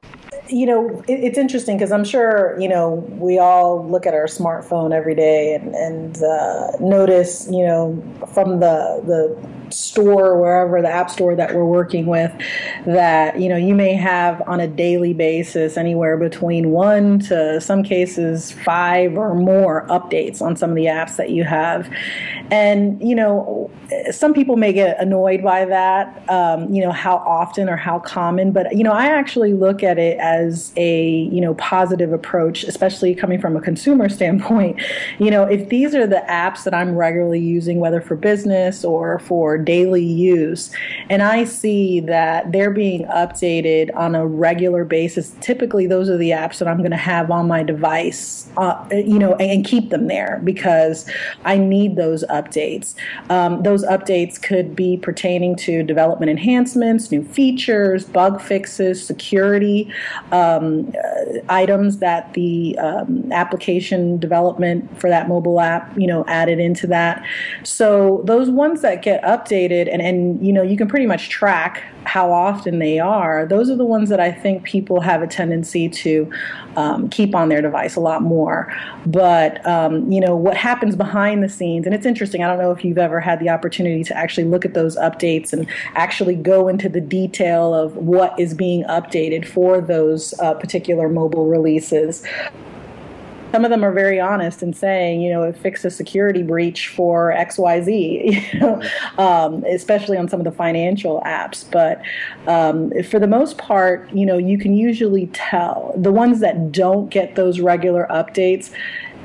You 0.47 0.65
know, 0.65 1.03
it, 1.07 1.23
it's 1.23 1.37
interesting 1.37 1.77
because 1.77 1.91
I'm 1.91 2.03
sure, 2.03 2.57
you 2.59 2.67
know, 2.67 2.95
we 3.11 3.39
all 3.39 3.87
look 3.87 4.05
at 4.05 4.13
our 4.13 4.25
smartphone 4.25 4.93
every 4.93 5.15
day 5.15 5.55
and, 5.55 5.73
and 5.73 6.23
uh, 6.23 6.71
notice, 6.79 7.47
you 7.49 7.65
know, 7.65 8.03
from 8.33 8.59
the, 8.59 9.01
the 9.05 9.62
store, 9.73 10.39
wherever 10.39 10.81
the 10.81 10.89
app 10.89 11.09
store 11.09 11.35
that 11.35 11.53
we're 11.53 11.65
working 11.65 12.05
with, 12.05 12.31
that 12.85 13.39
you 13.39 13.49
know 13.49 13.57
you 13.57 13.75
may 13.75 13.93
have 13.93 14.41
on 14.47 14.59
a 14.59 14.67
daily 14.67 15.13
basis 15.13 15.77
anywhere 15.77 16.17
between 16.17 16.71
one 16.71 17.19
to 17.19 17.59
some 17.59 17.83
cases 17.83 18.51
five 18.51 19.17
or 19.17 19.33
more 19.35 19.87
updates 19.87 20.41
on 20.41 20.55
some 20.55 20.69
of 20.69 20.75
the 20.75 20.85
apps 20.85 21.17
that 21.17 21.29
you 21.29 21.43
have, 21.43 21.89
and 22.51 23.01
you 23.01 23.15
know 23.15 23.69
some 24.11 24.33
people 24.33 24.55
may 24.55 24.73
get 24.73 24.99
annoyed 24.99 25.43
by 25.43 25.65
that, 25.65 26.29
um, 26.29 26.71
you 26.73 26.81
know 26.81 26.91
how 26.91 27.17
often 27.17 27.69
or 27.69 27.75
how 27.77 27.99
common, 27.99 28.51
but 28.51 28.75
you 28.75 28.83
know 28.83 28.91
I 28.93 29.07
actually 29.07 29.53
look 29.53 29.83
at 29.83 29.97
it 29.97 30.17
as 30.19 30.71
a 30.77 31.23
you 31.31 31.41
know 31.41 31.53
positive 31.55 32.13
approach, 32.13 32.63
especially 32.63 33.15
coming 33.15 33.39
from 33.39 33.55
a 33.55 33.61
consumer 33.61 34.09
standpoint. 34.17 34.81
You 35.19 35.31
know 35.31 35.43
if 35.43 35.69
these 35.69 35.95
are 35.95 36.07
the 36.07 36.23
apps 36.29 36.63
that 36.63 36.73
I'm 36.73 36.95
regularly 36.95 37.39
using, 37.39 37.79
whether 37.79 38.01
for 38.01 38.15
business 38.15 38.83
or 38.83 39.19
for 39.19 39.57
daily 39.63 40.03
use. 40.03 40.71
And 41.09 41.21
I 41.21 41.45
see 41.45 41.99
that 42.01 42.51
they're 42.51 42.71
being 42.71 43.05
updated 43.05 43.95
on 43.95 44.15
a 44.15 44.25
regular 44.25 44.85
basis. 44.85 45.35
Typically, 45.41 45.87
those 45.87 46.09
are 46.09 46.17
the 46.17 46.31
apps 46.31 46.59
that 46.59 46.67
I'm 46.67 46.79
going 46.79 46.91
to 46.91 46.97
have 46.97 47.31
on 47.31 47.47
my 47.47 47.63
device, 47.63 48.47
uh, 48.57 48.85
you 48.91 49.19
know, 49.19 49.35
and 49.35 49.65
keep 49.65 49.89
them 49.89 50.07
there 50.07 50.41
because 50.43 51.09
I 51.45 51.57
need 51.57 51.95
those 51.95 52.23
updates. 52.25 52.95
Um, 53.29 53.63
those 53.63 53.83
updates 53.85 54.41
could 54.41 54.75
be 54.75 54.97
pertaining 54.97 55.55
to 55.57 55.83
development 55.83 56.29
enhancements, 56.29 57.11
new 57.11 57.23
features, 57.23 58.05
bug 58.05 58.41
fixes, 58.41 59.05
security 59.05 59.91
um, 60.31 60.93
uh, 61.03 61.39
items 61.49 61.99
that 61.99 62.33
the 62.33 62.77
um, 62.79 63.31
application 63.31 64.17
development 64.17 64.99
for 64.99 65.09
that 65.09 65.27
mobile 65.27 65.59
app, 65.59 65.95
you 65.97 66.07
know, 66.07 66.25
added 66.27 66.59
into 66.59 66.87
that. 66.87 67.25
So 67.63 68.21
those 68.25 68.49
ones 68.49 68.81
that 68.81 69.01
get 69.01 69.21
updated 69.23 69.52
updated 69.53 69.91
and, 69.91 70.01
and 70.01 70.45
you 70.45 70.51
know 70.51 70.61
you 70.61 70.77
can 70.77 70.87
pretty 70.87 71.05
much 71.05 71.29
track 71.29 71.83
how 72.05 72.31
often 72.31 72.79
they 72.79 72.99
are. 72.99 73.45
Those 73.45 73.69
are 73.69 73.75
the 73.75 73.85
ones 73.85 74.09
that 74.09 74.19
i 74.19 74.31
think 74.31 74.63
people 74.63 75.01
have 75.01 75.21
a 75.21 75.27
tendency 75.27 75.89
to 75.89 76.31
um, 76.75 77.09
keep 77.09 77.35
on 77.35 77.49
their 77.49 77.61
device 77.61 77.95
a 77.95 77.99
lot 77.99 78.21
more. 78.21 78.73
But 79.05 79.65
um, 79.65 80.11
you 80.11 80.19
know 80.19 80.35
what 80.35 80.57
happens 80.57 80.95
behind 80.95 81.43
the 81.43 81.49
scenes 81.49 81.85
and 81.85 81.93
it's 81.93 82.05
interesting 82.05 82.43
i 82.43 82.47
don't 82.47 82.57
know 82.57 82.71
if 82.71 82.83
you've 82.83 82.97
ever 82.97 83.19
had 83.19 83.39
the 83.39 83.49
opportunity 83.49 84.03
to 84.03 84.17
actually 84.17 84.45
look 84.45 84.65
at 84.65 84.73
those 84.73 84.95
updates 84.97 85.53
and 85.53 85.67
actually 85.95 86.35
go 86.35 86.67
into 86.67 86.89
the 86.89 87.01
detail 87.01 87.73
of 87.73 87.95
what 87.95 88.37
is 88.39 88.53
being 88.53 88.83
updated 88.85 89.45
for 89.45 89.81
those 89.81 90.33
uh, 90.39 90.53
particular 90.53 91.09
mobile 91.09 91.47
releases 91.47 92.23
some 93.53 93.63
of 93.63 93.69
them 93.69 93.83
are 93.83 93.91
very 93.91 94.19
honest 94.19 94.63
in 94.63 94.73
saying, 94.73 95.21
you 95.21 95.31
know, 95.31 95.43
it 95.43 95.55
fixed 95.55 95.85
a 95.85 95.91
security 95.91 96.41
breach 96.41 96.87
for 96.87 97.31
X, 97.31 97.59
Y, 97.59 97.81
Z, 97.81 98.47
you 98.53 98.59
know, 98.59 98.81
um, 99.19 99.63
especially 99.65 100.17
on 100.17 100.27
some 100.27 100.39
of 100.39 100.43
the 100.43 100.51
financial 100.51 101.21
apps. 101.23 101.63
But 101.69 102.01
um, 102.47 102.91
for 103.03 103.19
the 103.19 103.27
most 103.27 103.59
part, 103.59 104.11
you 104.11 104.25
know, 104.25 104.39
you 104.39 104.57
can 104.57 104.75
usually 104.75 105.27
tell 105.33 105.93
the 105.95 106.11
ones 106.11 106.39
that 106.39 106.71
don't 106.71 107.09
get 107.09 107.35
those 107.35 107.59
regular 107.59 108.07
updates. 108.09 108.71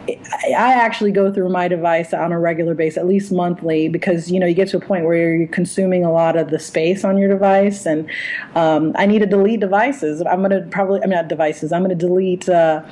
I 0.06 0.74
actually 0.74 1.12
go 1.12 1.32
through 1.32 1.48
my 1.48 1.66
device 1.66 2.12
on 2.12 2.30
a 2.30 2.38
regular 2.38 2.74
basis, 2.74 2.98
at 2.98 3.06
least 3.06 3.32
monthly, 3.32 3.88
because 3.88 4.30
you 4.30 4.40
know 4.40 4.46
you 4.46 4.54
get 4.54 4.68
to 4.68 4.78
a 4.78 4.80
point 4.80 5.04
where 5.04 5.36
you're 5.36 5.48
consuming 5.48 6.02
a 6.02 6.10
lot 6.10 6.34
of 6.36 6.50
the 6.50 6.58
space 6.58 7.04
on 7.04 7.18
your 7.18 7.28
device, 7.28 7.84
and 7.84 8.08
um, 8.54 8.92
I 8.94 9.04
need 9.04 9.18
to 9.18 9.26
delete 9.26 9.60
devices. 9.60 10.22
I'm 10.22 10.48
to 10.48 10.66
probably, 10.70 11.00
I 11.00 11.02
mean, 11.02 11.10
not 11.10 11.28
devices. 11.28 11.72
I'm 11.72 11.86
to 11.86 11.94
delete. 11.94 12.48
Uh, 12.48 12.82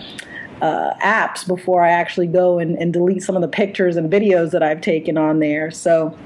uh, 0.62 0.94
apps 1.02 1.46
before 1.46 1.84
I 1.84 1.90
actually 1.90 2.28
go 2.28 2.58
and, 2.58 2.76
and, 2.76 2.92
delete 2.92 3.22
some 3.22 3.36
of 3.36 3.42
the 3.42 3.48
pictures 3.48 3.96
and 3.96 4.10
videos 4.10 4.52
that 4.52 4.62
I've 4.62 4.80
taken 4.80 5.18
on 5.18 5.38
there. 5.38 5.70
So, 5.70 6.16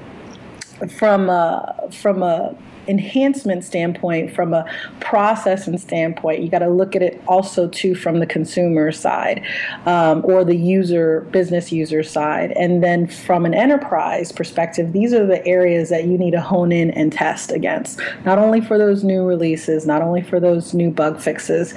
from 0.97 1.29
a, 1.29 1.89
from 1.91 2.23
a 2.23 2.55
enhancement 2.87 3.63
standpoint, 3.63 4.33
from 4.33 4.53
a 4.53 4.65
processing 4.99 5.77
standpoint, 5.77 6.41
you 6.41 6.49
got 6.49 6.59
to 6.59 6.69
look 6.69 6.95
at 6.95 7.01
it 7.01 7.21
also 7.27 7.67
too 7.67 7.95
from 7.95 8.19
the 8.19 8.25
consumer 8.25 8.91
side 8.91 9.43
um, 9.85 10.21
or 10.25 10.43
the 10.43 10.55
user, 10.55 11.21
business 11.31 11.71
user 11.71 12.03
side. 12.03 12.51
And 12.51 12.83
then 12.83 13.07
from 13.07 13.45
an 13.45 13.53
enterprise 13.53 14.31
perspective, 14.31 14.93
these 14.93 15.13
are 15.13 15.25
the 15.25 15.45
areas 15.45 15.89
that 15.89 16.05
you 16.05 16.17
need 16.17 16.31
to 16.31 16.41
hone 16.41 16.71
in 16.71 16.91
and 16.91 17.11
test 17.11 17.51
against, 17.51 17.99
not 18.25 18.37
only 18.37 18.61
for 18.61 18.77
those 18.77 19.03
new 19.03 19.23
releases, 19.23 19.85
not 19.85 20.01
only 20.01 20.21
for 20.21 20.39
those 20.39 20.73
new 20.73 20.89
bug 20.89 21.19
fixes 21.19 21.73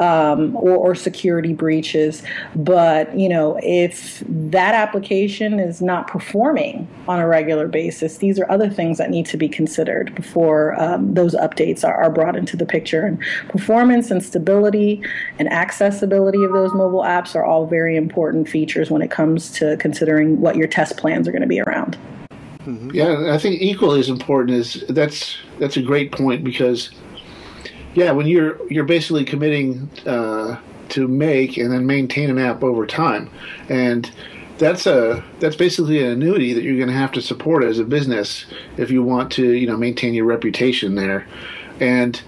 um, 0.00 0.54
or, 0.56 0.76
or 0.76 0.94
security 0.94 1.52
breaches, 1.52 2.22
but 2.54 3.16
you 3.16 3.28
know 3.28 3.58
if 3.62 4.22
that 4.28 4.74
application 4.74 5.58
is 5.58 5.80
not 5.80 6.06
performing 6.06 6.86
on 7.08 7.20
a 7.20 7.26
regular 7.26 7.68
basis, 7.68 8.18
these 8.18 8.38
are 8.38 8.50
other 8.50 8.70
things 8.70 8.98
that 8.98 9.10
need 9.10 9.26
to 9.26 9.36
be 9.36 9.48
considered 9.48 10.14
before 10.14 10.43
um, 10.80 11.14
those 11.14 11.34
updates 11.34 11.84
are, 11.84 11.94
are 11.94 12.10
brought 12.10 12.36
into 12.36 12.56
the 12.56 12.66
picture. 12.66 13.06
And 13.06 13.18
performance 13.48 14.10
and 14.10 14.22
stability 14.22 15.02
and 15.38 15.52
accessibility 15.52 16.42
of 16.44 16.52
those 16.52 16.72
mobile 16.74 17.02
apps 17.02 17.34
are 17.34 17.44
all 17.44 17.66
very 17.66 17.96
important 17.96 18.48
features 18.48 18.90
when 18.90 19.02
it 19.02 19.10
comes 19.10 19.50
to 19.52 19.76
considering 19.78 20.40
what 20.40 20.56
your 20.56 20.68
test 20.68 20.96
plans 20.96 21.26
are 21.28 21.32
going 21.32 21.42
to 21.42 21.48
be 21.48 21.60
around. 21.60 21.96
Mm-hmm. 22.66 22.90
Yeah, 22.94 23.34
I 23.34 23.38
think 23.38 23.60
equally 23.60 24.00
as 24.00 24.08
important 24.08 24.56
is 24.56 24.84
that's 24.88 25.36
that's 25.58 25.76
a 25.76 25.82
great 25.82 26.12
point 26.12 26.42
because 26.42 26.90
Yeah, 27.94 28.10
when 28.10 28.26
you're 28.26 28.60
you're 28.70 28.84
basically 28.84 29.24
committing 29.24 29.88
uh, 30.04 30.58
to 30.90 31.08
make 31.08 31.56
and 31.56 31.72
then 31.72 31.86
maintain 31.86 32.28
an 32.28 32.38
app 32.38 32.62
over 32.64 32.86
time, 32.86 33.30
and 33.68 34.10
that's 34.58 34.86
a 34.86 35.24
that's 35.40 35.56
basically 35.56 36.02
an 36.02 36.10
annuity 36.10 36.52
that 36.52 36.62
you're 36.62 36.76
going 36.76 36.88
to 36.88 36.94
have 36.94 37.12
to 37.12 37.22
support 37.22 37.64
as 37.64 37.78
a 37.78 37.84
business 37.84 38.46
if 38.76 38.90
you 38.90 39.02
want 39.02 39.32
to 39.32 39.52
you 39.52 39.66
know 39.66 39.76
maintain 39.76 40.14
your 40.14 40.26
reputation 40.26 40.94
there, 40.94 41.26
and 41.80 42.22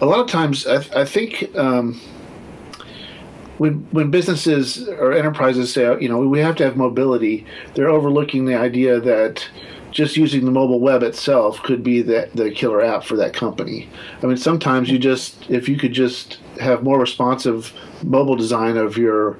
a 0.00 0.06
lot 0.06 0.20
of 0.20 0.26
times 0.26 0.66
I, 0.66 0.76
I 1.00 1.04
think. 1.04 1.54
Um, 1.56 2.00
when 3.58 3.86
when 3.90 4.10
businesses 4.10 4.88
or 4.88 5.12
enterprises 5.12 5.70
say, 5.70 5.82
you 6.00 6.08
know, 6.08 6.16
we 6.20 6.40
have 6.40 6.56
to 6.56 6.64
have 6.64 6.78
mobility, 6.78 7.44
they're 7.74 7.90
overlooking 7.90 8.46
the 8.46 8.54
idea 8.54 8.98
that 8.98 9.46
just 9.90 10.16
using 10.16 10.46
the 10.46 10.50
mobile 10.50 10.80
web 10.80 11.02
itself 11.02 11.62
could 11.62 11.84
be 11.84 12.00
the 12.00 12.30
the 12.34 12.50
killer 12.50 12.80
app 12.80 13.04
for 13.04 13.16
that 13.16 13.34
company. 13.34 13.86
I 14.22 14.26
mean, 14.26 14.38
sometimes 14.38 14.88
you 14.88 14.98
just 14.98 15.50
if 15.50 15.68
you 15.68 15.76
could 15.76 15.92
just 15.92 16.38
have 16.58 16.82
more 16.82 16.98
responsive 16.98 17.74
mobile 18.02 18.34
design 18.34 18.78
of 18.78 18.96
your 18.96 19.36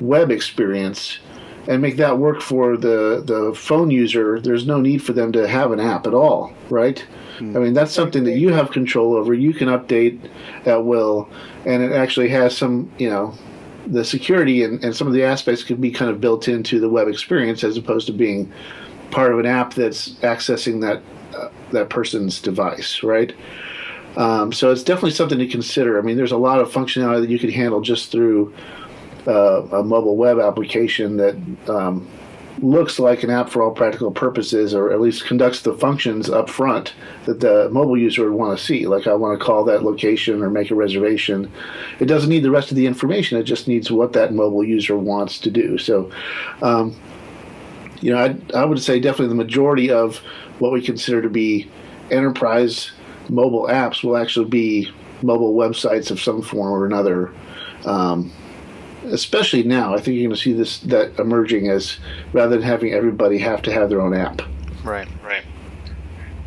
web 0.00 0.30
experience 0.30 1.18
and 1.68 1.82
make 1.82 1.98
that 1.98 2.18
work 2.18 2.40
for 2.40 2.76
the 2.76 3.22
the 3.24 3.54
phone 3.54 3.90
user, 3.90 4.40
there's 4.40 4.66
no 4.66 4.80
need 4.80 5.02
for 5.02 5.12
them 5.12 5.30
to 5.32 5.46
have 5.46 5.70
an 5.70 5.78
app 5.78 6.06
at 6.06 6.14
all, 6.14 6.52
right? 6.70 7.06
Hmm. 7.38 7.56
I 7.56 7.60
mean, 7.60 7.74
that's 7.74 7.92
something 7.92 8.24
that 8.24 8.38
you 8.38 8.52
have 8.52 8.72
control 8.72 9.14
over. 9.14 9.34
You 9.34 9.52
can 9.52 9.68
update 9.68 10.18
at 10.66 10.84
will, 10.84 11.28
and 11.66 11.82
it 11.82 11.92
actually 11.92 12.30
has 12.30 12.56
some, 12.56 12.90
you 12.98 13.10
know, 13.10 13.34
the 13.86 14.04
security 14.04 14.64
and, 14.64 14.82
and 14.82 14.96
some 14.96 15.06
of 15.06 15.12
the 15.12 15.22
aspects 15.22 15.62
can 15.62 15.76
be 15.76 15.90
kind 15.90 16.10
of 16.10 16.20
built 16.20 16.48
into 16.48 16.80
the 16.80 16.88
web 16.88 17.06
experience 17.06 17.62
as 17.62 17.76
opposed 17.76 18.06
to 18.06 18.12
being 18.12 18.50
part 19.10 19.32
of 19.32 19.38
an 19.38 19.46
app 19.46 19.74
that's 19.74 20.10
accessing 20.16 20.80
that 20.80 21.02
uh, 21.36 21.50
that 21.72 21.90
person's 21.90 22.40
device, 22.40 23.02
right? 23.02 23.34
Um, 24.16 24.52
so 24.52 24.72
it's 24.72 24.82
definitely 24.82 25.12
something 25.12 25.38
to 25.38 25.46
consider. 25.46 25.98
I 25.98 26.02
mean, 26.02 26.16
there's 26.16 26.32
a 26.32 26.38
lot 26.38 26.60
of 26.60 26.72
functionality 26.72 27.20
that 27.20 27.30
you 27.30 27.38
can 27.38 27.50
handle 27.50 27.82
just 27.82 28.10
through 28.10 28.54
uh, 29.28 29.62
a 29.72 29.84
mobile 29.84 30.16
web 30.16 30.40
application 30.40 31.18
that 31.18 31.36
um, 31.68 32.08
looks 32.62 32.98
like 32.98 33.22
an 33.22 33.30
app 33.30 33.48
for 33.48 33.62
all 33.62 33.70
practical 33.70 34.10
purposes, 34.10 34.74
or 34.74 34.90
at 34.90 35.00
least 35.00 35.26
conducts 35.26 35.62
the 35.62 35.74
functions 35.74 36.28
up 36.28 36.48
front 36.48 36.94
that 37.26 37.40
the 37.40 37.68
mobile 37.70 37.96
user 37.96 38.24
would 38.24 38.38
want 38.38 38.58
to 38.58 38.64
see. 38.64 38.86
Like 38.86 39.06
I 39.06 39.14
want 39.14 39.38
to 39.38 39.44
call 39.44 39.64
that 39.64 39.84
location 39.84 40.42
or 40.42 40.50
make 40.50 40.70
a 40.70 40.74
reservation. 40.74 41.50
It 42.00 42.06
doesn't 42.06 42.30
need 42.30 42.42
the 42.42 42.50
rest 42.50 42.70
of 42.70 42.76
the 42.76 42.86
information. 42.86 43.38
It 43.38 43.44
just 43.44 43.68
needs 43.68 43.90
what 43.90 44.12
that 44.14 44.32
mobile 44.32 44.64
user 44.64 44.96
wants 44.96 45.38
to 45.40 45.50
do. 45.50 45.78
So, 45.78 46.10
um, 46.62 46.96
you 48.00 48.12
know, 48.12 48.18
I, 48.18 48.36
I 48.58 48.64
would 48.64 48.80
say 48.80 49.00
definitely 49.00 49.28
the 49.28 49.44
majority 49.44 49.90
of 49.90 50.16
what 50.58 50.72
we 50.72 50.82
consider 50.82 51.22
to 51.22 51.30
be 51.30 51.70
enterprise 52.10 52.92
mobile 53.28 53.66
apps 53.66 54.02
will 54.02 54.16
actually 54.16 54.48
be 54.48 54.90
mobile 55.22 55.54
websites 55.54 56.10
of 56.10 56.20
some 56.20 56.42
form 56.42 56.72
or 56.72 56.86
another. 56.86 57.32
Um, 57.84 58.32
especially 59.12 59.62
now, 59.62 59.94
I 59.94 60.00
think 60.00 60.16
you're 60.16 60.28
going 60.28 60.36
to 60.36 60.40
see 60.40 60.52
this 60.52 60.80
that 60.80 61.18
emerging 61.18 61.68
as 61.68 61.98
rather 62.32 62.56
than 62.56 62.62
having 62.62 62.92
everybody 62.92 63.38
have 63.38 63.62
to 63.62 63.72
have 63.72 63.88
their 63.88 64.00
own 64.00 64.14
app. 64.14 64.42
Right, 64.84 65.08
right. 65.22 65.44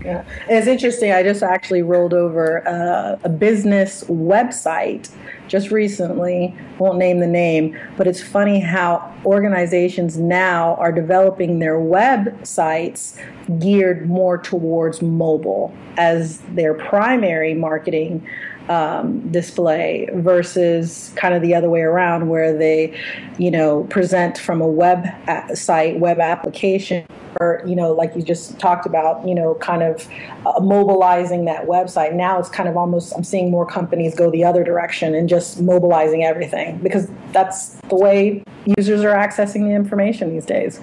Yeah, 0.03 0.23
it's 0.49 0.67
interesting. 0.67 1.11
I 1.11 1.21
just 1.21 1.43
actually 1.43 1.83
rolled 1.83 2.13
over 2.13 2.67
uh, 2.67 3.19
a 3.23 3.29
business 3.29 4.03
website 4.05 5.11
just 5.47 5.69
recently. 5.69 6.55
Won't 6.79 6.97
name 6.97 7.19
the 7.19 7.27
name, 7.27 7.77
but 7.97 8.07
it's 8.07 8.21
funny 8.21 8.59
how 8.59 9.13
organizations 9.25 10.17
now 10.17 10.75
are 10.75 10.91
developing 10.91 11.59
their 11.59 11.77
websites 11.77 13.21
geared 13.59 14.07
more 14.07 14.37
towards 14.37 15.01
mobile 15.01 15.75
as 15.97 16.39
their 16.53 16.73
primary 16.73 17.53
marketing 17.53 18.27
um, 18.71 19.19
display 19.31 20.07
versus 20.13 21.11
kind 21.17 21.33
of 21.33 21.41
the 21.41 21.53
other 21.53 21.69
way 21.69 21.81
around 21.81 22.29
where 22.29 22.57
they, 22.57 22.97
you 23.37 23.51
know, 23.51 23.83
present 23.85 24.37
from 24.37 24.61
a 24.61 24.67
web 24.67 25.05
site, 25.53 25.99
web 25.99 26.19
application, 26.19 27.05
or, 27.41 27.61
you 27.65 27.75
know, 27.75 27.91
like 27.91 28.15
you 28.15 28.21
just 28.21 28.57
talked 28.59 28.85
about, 28.85 29.27
you 29.27 29.35
know, 29.35 29.55
kind 29.55 29.83
of 29.83 30.07
uh, 30.45 30.61
mobilizing 30.61 31.43
that 31.45 31.65
website. 31.65 32.13
Now 32.13 32.39
it's 32.39 32.49
kind 32.49 32.69
of 32.69 32.77
almost, 32.77 33.13
I'm 33.13 33.25
seeing 33.25 33.51
more 33.51 33.65
companies 33.65 34.15
go 34.15 34.31
the 34.31 34.45
other 34.45 34.63
direction 34.63 35.15
and 35.15 35.27
just 35.27 35.61
mobilizing 35.61 36.23
everything 36.23 36.77
because 36.77 37.09
that's 37.33 37.75
the 37.89 37.95
way 37.95 38.41
users 38.77 39.01
are 39.01 39.13
accessing 39.13 39.65
the 39.65 39.71
information 39.71 40.29
these 40.29 40.45
days. 40.45 40.79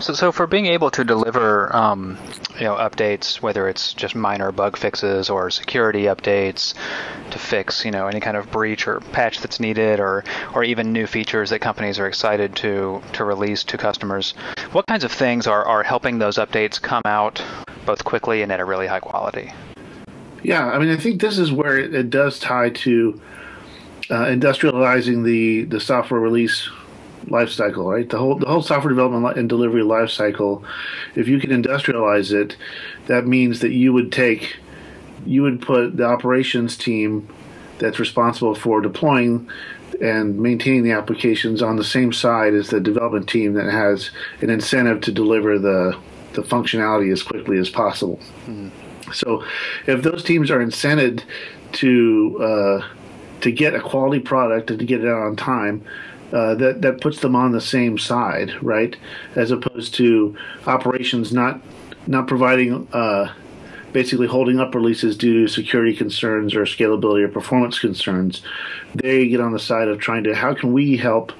So, 0.00 0.12
so 0.14 0.30
for 0.30 0.46
being 0.46 0.66
able 0.66 0.90
to 0.92 1.02
deliver, 1.02 1.74
um, 1.74 2.16
you 2.56 2.64
know, 2.64 2.76
updates, 2.76 3.42
whether 3.42 3.68
it's 3.68 3.92
just 3.94 4.14
minor 4.14 4.52
bug 4.52 4.76
fixes 4.76 5.28
or 5.28 5.50
security 5.50 6.04
updates 6.04 6.74
to 7.30 7.38
fix, 7.38 7.84
you 7.84 7.90
know, 7.90 8.06
any 8.06 8.20
kind 8.20 8.36
of 8.36 8.50
breach 8.52 8.86
or 8.86 9.00
patch 9.00 9.40
that's 9.40 9.58
needed, 9.58 9.98
or 9.98 10.24
or 10.54 10.62
even 10.62 10.92
new 10.92 11.06
features 11.06 11.50
that 11.50 11.58
companies 11.58 11.98
are 11.98 12.06
excited 12.06 12.54
to 12.56 13.02
to 13.14 13.24
release 13.24 13.64
to 13.64 13.76
customers, 13.76 14.34
what 14.70 14.86
kinds 14.86 15.02
of 15.02 15.10
things 15.10 15.48
are 15.48 15.64
are 15.64 15.82
helping 15.82 16.18
those 16.18 16.36
updates 16.36 16.80
come 16.80 17.02
out 17.04 17.42
both 17.84 18.04
quickly 18.04 18.42
and 18.42 18.52
at 18.52 18.60
a 18.60 18.64
really 18.64 18.86
high 18.86 19.00
quality? 19.00 19.52
Yeah, 20.44 20.68
I 20.68 20.78
mean, 20.78 20.90
I 20.90 20.96
think 20.96 21.20
this 21.20 21.38
is 21.38 21.50
where 21.50 21.76
it, 21.76 21.92
it 21.92 22.10
does 22.10 22.38
tie 22.38 22.70
to 22.70 23.20
uh, 24.10 24.26
industrializing 24.26 25.24
the 25.24 25.64
the 25.64 25.80
software 25.80 26.20
release 26.20 26.70
life 27.30 27.50
cycle, 27.50 27.90
right? 27.90 28.08
The 28.08 28.18
whole 28.18 28.36
the 28.36 28.46
whole 28.46 28.62
software 28.62 28.90
development 28.92 29.36
and 29.36 29.48
delivery 29.48 29.82
life 29.82 30.10
cycle. 30.10 30.64
If 31.14 31.28
you 31.28 31.40
can 31.40 31.50
industrialize 31.50 32.32
it, 32.32 32.56
that 33.06 33.26
means 33.26 33.60
that 33.60 33.72
you 33.72 33.92
would 33.92 34.12
take, 34.12 34.56
you 35.24 35.42
would 35.42 35.60
put 35.60 35.96
the 35.96 36.04
operations 36.04 36.76
team 36.76 37.28
that's 37.78 37.98
responsible 37.98 38.54
for 38.54 38.80
deploying 38.80 39.48
and 40.00 40.38
maintaining 40.38 40.84
the 40.84 40.92
applications 40.92 41.62
on 41.62 41.76
the 41.76 41.84
same 41.84 42.12
side 42.12 42.54
as 42.54 42.68
the 42.68 42.80
development 42.80 43.28
team 43.28 43.54
that 43.54 43.70
has 43.70 44.10
an 44.40 44.50
incentive 44.50 45.00
to 45.02 45.12
deliver 45.12 45.58
the 45.58 45.98
the 46.34 46.42
functionality 46.42 47.12
as 47.12 47.22
quickly 47.22 47.58
as 47.58 47.68
possible. 47.68 48.18
Mm-hmm. 48.46 49.12
So, 49.12 49.42
if 49.86 50.02
those 50.02 50.22
teams 50.22 50.50
are 50.50 50.58
incented 50.58 51.22
to 51.72 52.38
uh, 52.40 52.88
to 53.40 53.50
get 53.50 53.74
a 53.74 53.80
quality 53.80 54.20
product 54.20 54.70
and 54.70 54.78
to 54.78 54.84
get 54.84 55.00
it 55.00 55.08
out 55.08 55.22
on 55.22 55.36
time, 55.36 55.84
uh, 56.32 56.54
that 56.54 56.82
that 56.82 57.00
puts 57.00 57.20
them 57.20 57.34
on 57.34 57.52
the 57.52 57.60
same 57.60 57.98
side, 57.98 58.52
right? 58.62 58.96
As 59.34 59.50
opposed 59.50 59.94
to 59.94 60.36
operations 60.66 61.32
not 61.32 61.60
not 62.06 62.26
providing, 62.26 62.88
uh, 62.92 63.32
basically 63.92 64.26
holding 64.26 64.60
up 64.60 64.74
releases 64.74 65.16
due 65.16 65.42
to 65.42 65.48
security 65.48 65.94
concerns 65.94 66.54
or 66.54 66.62
scalability 66.62 67.22
or 67.22 67.28
performance 67.28 67.78
concerns. 67.78 68.42
They 68.94 69.28
get 69.28 69.40
on 69.40 69.52
the 69.52 69.58
side 69.58 69.88
of 69.88 69.98
trying 69.98 70.24
to 70.24 70.34
how 70.34 70.54
can 70.54 70.72
we 70.72 70.96
help. 70.96 71.32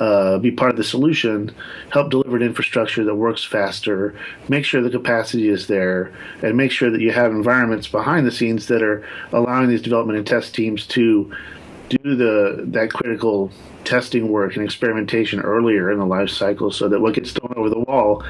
Uh, 0.00 0.38
be 0.38 0.50
part 0.50 0.70
of 0.70 0.76
the 0.76 0.82
solution, 0.82 1.54
help 1.90 2.10
deliver 2.10 2.36
an 2.36 2.42
infrastructure 2.42 3.04
that 3.04 3.14
works 3.14 3.44
faster, 3.44 4.18
make 4.48 4.64
sure 4.64 4.80
the 4.80 4.90
capacity 4.90 5.48
is 5.48 5.68
there, 5.68 6.10
and 6.42 6.56
make 6.56 6.72
sure 6.72 6.90
that 6.90 7.02
you 7.02 7.12
have 7.12 7.30
environments 7.30 7.86
behind 7.86 8.26
the 8.26 8.32
scenes 8.32 8.66
that 8.66 8.82
are 8.82 9.06
allowing 9.32 9.68
these 9.68 9.82
development 9.82 10.16
and 10.18 10.26
test 10.26 10.54
teams 10.54 10.86
to 10.86 11.30
do 11.88 12.16
the 12.16 12.64
that 12.68 12.92
critical 12.92 13.50
testing 13.84 14.28
work 14.28 14.56
and 14.56 14.64
experimentation 14.64 15.40
earlier 15.40 15.90
in 15.90 15.98
the 15.98 16.06
life 16.06 16.30
cycle 16.30 16.70
so 16.70 16.88
that 16.88 17.00
what 17.00 17.14
gets 17.14 17.32
thrown 17.32 17.52
over 17.56 17.68
the 17.68 17.80
wall 17.80 18.24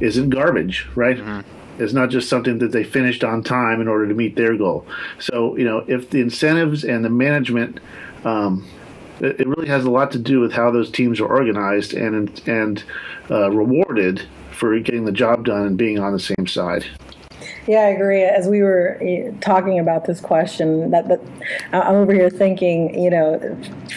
isn't 0.00 0.30
garbage, 0.30 0.86
right? 0.94 1.16
Mm-hmm. 1.16 1.82
It's 1.82 1.92
not 1.92 2.10
just 2.10 2.28
something 2.28 2.58
that 2.58 2.72
they 2.72 2.84
finished 2.84 3.22
on 3.22 3.42
time 3.42 3.80
in 3.80 3.88
order 3.88 4.08
to 4.08 4.14
meet 4.14 4.34
their 4.36 4.56
goal. 4.56 4.84
So, 5.20 5.56
you 5.56 5.64
know, 5.64 5.84
if 5.86 6.10
the 6.10 6.20
incentives 6.20 6.84
and 6.84 7.04
the 7.04 7.10
management, 7.10 7.78
um, 8.24 8.66
it, 9.20 9.40
it, 9.40 9.46
really 9.48 9.68
has 9.68 9.84
a 9.84 9.90
lot 9.90 10.10
to 10.12 10.18
do 10.18 10.40
with 10.40 10.52
how 10.52 10.70
those 10.72 10.90
teams 10.90 11.20
are 11.20 11.26
organized 11.26 11.94
and 11.94 12.40
and 12.46 12.82
uh, 13.30 13.50
rewarded 13.50 14.26
for 14.50 14.78
getting 14.80 15.04
the 15.04 15.12
job 15.12 15.44
done 15.44 15.66
and 15.66 15.78
being 15.78 16.00
on 16.00 16.12
the 16.12 16.18
same 16.18 16.46
side. 16.46 16.84
Yeah, 17.68 17.80
I 17.80 17.88
agree. 17.90 18.22
As 18.22 18.48
we 18.48 18.62
were 18.62 18.96
eh, 19.02 19.30
talking 19.42 19.78
about 19.78 20.06
this 20.06 20.20
question, 20.20 20.90
that, 20.90 21.08
that 21.08 21.20
I'm 21.72 21.96
over 21.96 22.14
here 22.14 22.30
thinking, 22.30 22.98
you 22.98 23.10
know, 23.10 23.38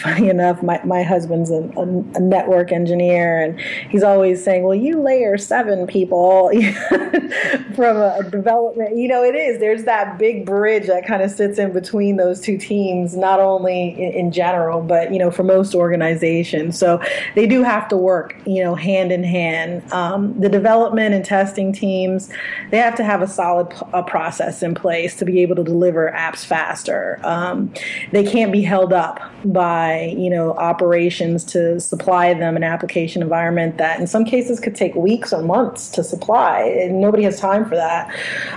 funny 0.02 0.28
enough, 0.36 0.62
my, 0.62 0.80
my 0.84 1.02
husband's 1.02 1.50
a, 1.50 1.62
a, 1.76 2.20
network 2.20 2.72
engineer, 2.72 3.40
and 3.40 3.60
he's 3.88 4.02
always 4.02 4.42
saying, 4.42 4.64
"Well, 4.64 4.74
you 4.74 5.00
layer 5.00 5.38
seven 5.38 5.86
people 5.86 6.50
from 7.74 7.96
a 7.96 8.28
development." 8.30 8.96
You 8.96 9.08
know, 9.08 9.22
it 9.24 9.34
is. 9.34 9.58
There's 9.60 9.84
that 9.84 10.18
big 10.18 10.44
bridge 10.44 10.86
that 10.86 11.06
kind 11.06 11.22
of 11.22 11.30
sits 11.30 11.58
in 11.58 11.72
between 11.72 12.16
those 12.16 12.40
two 12.40 12.58
teams, 12.58 13.16
not 13.16 13.40
only 13.40 13.90
in, 13.90 14.12
in 14.12 14.32
general, 14.32 14.82
but 14.82 15.12
you 15.12 15.18
know, 15.18 15.30
for 15.30 15.44
most 15.44 15.74
organizations. 15.74 16.78
So 16.78 17.00
they 17.34 17.46
do 17.46 17.62
have 17.62 17.88
to 17.88 17.96
work, 17.96 18.36
you 18.46 18.62
know, 18.62 18.74
hand 18.74 19.12
in 19.12 19.24
hand. 19.24 19.90
Um, 19.92 20.38
the 20.40 20.48
development 20.48 21.14
and 21.14 21.24
testing 21.24 21.72
teams, 21.72 22.28
they 22.70 22.78
have 22.78 22.94
to 22.96 23.04
have 23.04 23.22
a 23.22 23.26
solid 23.28 23.62
solid 23.62 24.06
process 24.06 24.62
in 24.62 24.74
place 24.74 25.16
to 25.16 25.24
be 25.24 25.40
able 25.42 25.56
to 25.56 25.64
deliver 25.64 26.10
apps 26.14 26.44
faster. 26.44 27.20
Um, 27.22 27.72
they 28.10 28.24
can't 28.24 28.52
be 28.52 28.62
held 28.62 28.92
up 28.92 29.20
by 29.44 29.91
you 30.00 30.30
know 30.30 30.52
operations 30.54 31.44
to 31.44 31.80
supply 31.80 32.34
them 32.34 32.56
an 32.56 32.64
application 32.64 33.22
environment 33.22 33.78
that 33.78 34.00
in 34.00 34.06
some 34.06 34.24
cases 34.24 34.60
could 34.60 34.74
take 34.74 34.94
weeks 34.94 35.32
or 35.32 35.42
months 35.42 35.90
to 35.90 36.04
supply 36.04 36.60
and 36.62 37.00
nobody 37.00 37.22
has 37.22 37.38
time 37.38 37.64
for 37.64 37.76
that. 37.76 38.14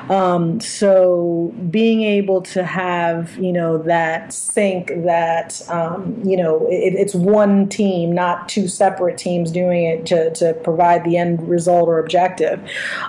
Um, 0.09 0.59
so 0.59 1.53
being 1.69 2.03
able 2.03 2.41
to 2.41 2.63
have 2.63 3.35
you 3.37 3.51
know 3.51 3.77
that 3.79 4.33
sync 4.33 4.87
that 5.03 5.61
um, 5.69 6.21
you 6.23 6.37
know 6.37 6.67
it, 6.69 6.93
it's 6.93 7.15
one 7.15 7.67
team 7.69 8.11
not 8.11 8.47
two 8.49 8.67
separate 8.67 9.17
teams 9.17 9.51
doing 9.51 9.85
it 9.85 10.05
to, 10.05 10.31
to 10.35 10.53
provide 10.63 11.03
the 11.03 11.17
end 11.17 11.47
result 11.47 11.87
or 11.87 11.99
objective. 11.99 12.59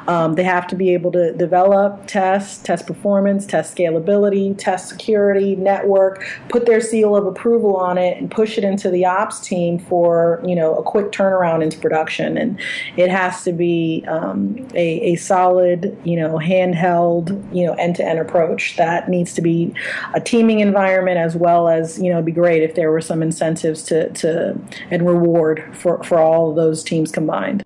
Um, 0.09 0.35
they 0.35 0.45
have 0.45 0.67
to 0.69 0.77
be 0.77 0.93
able 0.95 1.13
to 1.13 1.33
develop 1.33 2.07
test 2.07 2.65
test 2.65 2.87
performance 2.87 3.47
test 3.47 3.77
scalability 3.77 4.57
test 4.57 4.89
security 4.89 5.57
network 5.57 6.25
put 6.49 6.67
their 6.67 6.81
seal 6.81 7.17
of 7.17 7.27
approval 7.27 7.77
on 7.77 7.99
it 7.99 8.16
and 8.19 8.31
push 8.31 8.59
it 8.59 8.65
into 8.65 8.91
the 8.91 9.05
ops 9.05 9.41
team 9.41 9.79
for 9.79 10.43
you 10.45 10.55
know 10.55 10.75
a 10.77 10.83
quick 10.83 11.13
turnaround 11.13 11.63
into 11.63 11.79
production. 11.79 12.37
And 12.37 12.59
it 12.97 13.11
has 13.11 13.43
to 13.45 13.53
be 13.53 14.05
um, 14.09 14.57
a, 14.75 15.13
a 15.13 15.17
solid 15.17 15.97
you 16.05 16.17
know 16.17 16.39
handheld 16.39 17.31
you 17.55 17.67
know 17.67 17.75
end 17.75 17.97
to 17.97 18.05
end 18.05 18.19
approach 18.19 18.77
that 18.77 19.09
needs 19.09 19.33
to 19.35 19.43
be 19.43 19.73
a 20.15 20.21
teaming 20.21 20.61
environment 20.61 21.19
as 21.19 21.37
well 21.37 21.69
as 21.69 21.99
you 21.99 22.11
know 22.11 22.17
it'd 22.17 22.27
be 22.27 22.33
great 22.33 22.63
if 22.63 22.75
there 22.75 22.91
were 22.91 23.01
some 23.01 23.23
incentives 23.23 23.83
to 23.85 24.11
to 24.11 24.59
and 24.91 25.07
reward 25.07 25.65
for 25.73 26.03
for 26.05 26.19
all 26.19 26.51
of 26.51 26.57
those 26.57 26.83
teams 26.83 27.11
combined. 27.13 27.63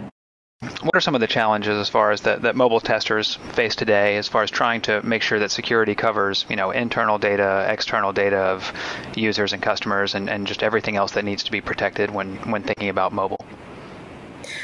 What 0.82 0.94
are 0.94 1.00
some 1.00 1.14
of 1.14 1.22
the 1.22 1.26
challenges 1.26 1.78
as 1.78 1.88
far 1.88 2.10
as 2.10 2.20
that, 2.22 2.42
that 2.42 2.54
mobile 2.54 2.80
testers 2.80 3.36
face 3.52 3.74
today, 3.74 4.18
as 4.18 4.28
far 4.28 4.42
as 4.42 4.50
trying 4.50 4.82
to 4.82 5.00
make 5.02 5.22
sure 5.22 5.38
that 5.38 5.50
security 5.50 5.94
covers, 5.94 6.44
you 6.50 6.56
know, 6.56 6.70
internal 6.70 7.18
data, 7.18 7.66
external 7.68 8.12
data 8.12 8.36
of 8.36 8.72
users 9.14 9.54
and 9.54 9.62
customers, 9.62 10.14
and, 10.14 10.28
and 10.28 10.46
just 10.46 10.62
everything 10.62 10.96
else 10.96 11.12
that 11.12 11.24
needs 11.24 11.44
to 11.44 11.50
be 11.50 11.62
protected 11.62 12.10
when, 12.10 12.36
when 12.50 12.62
thinking 12.62 12.90
about 12.90 13.12
mobile? 13.12 13.44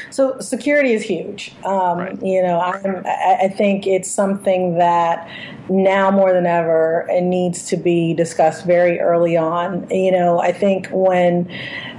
So 0.09 0.39
security 0.39 0.93
is 0.93 1.03
huge. 1.03 1.53
Um, 1.65 1.97
right. 1.97 2.23
You 2.23 2.41
know, 2.41 2.59
I'm, 2.59 3.03
I 3.05 3.47
think 3.49 3.85
it's 3.87 4.09
something 4.09 4.77
that 4.77 5.29
now 5.69 6.09
more 6.11 6.33
than 6.33 6.45
ever 6.45 7.05
it 7.09 7.21
needs 7.21 7.65
to 7.65 7.77
be 7.77 8.13
discussed 8.13 8.65
very 8.65 8.99
early 8.99 9.35
on. 9.35 9.87
You 9.89 10.11
know, 10.11 10.39
I 10.39 10.51
think 10.51 10.87
when 10.91 11.51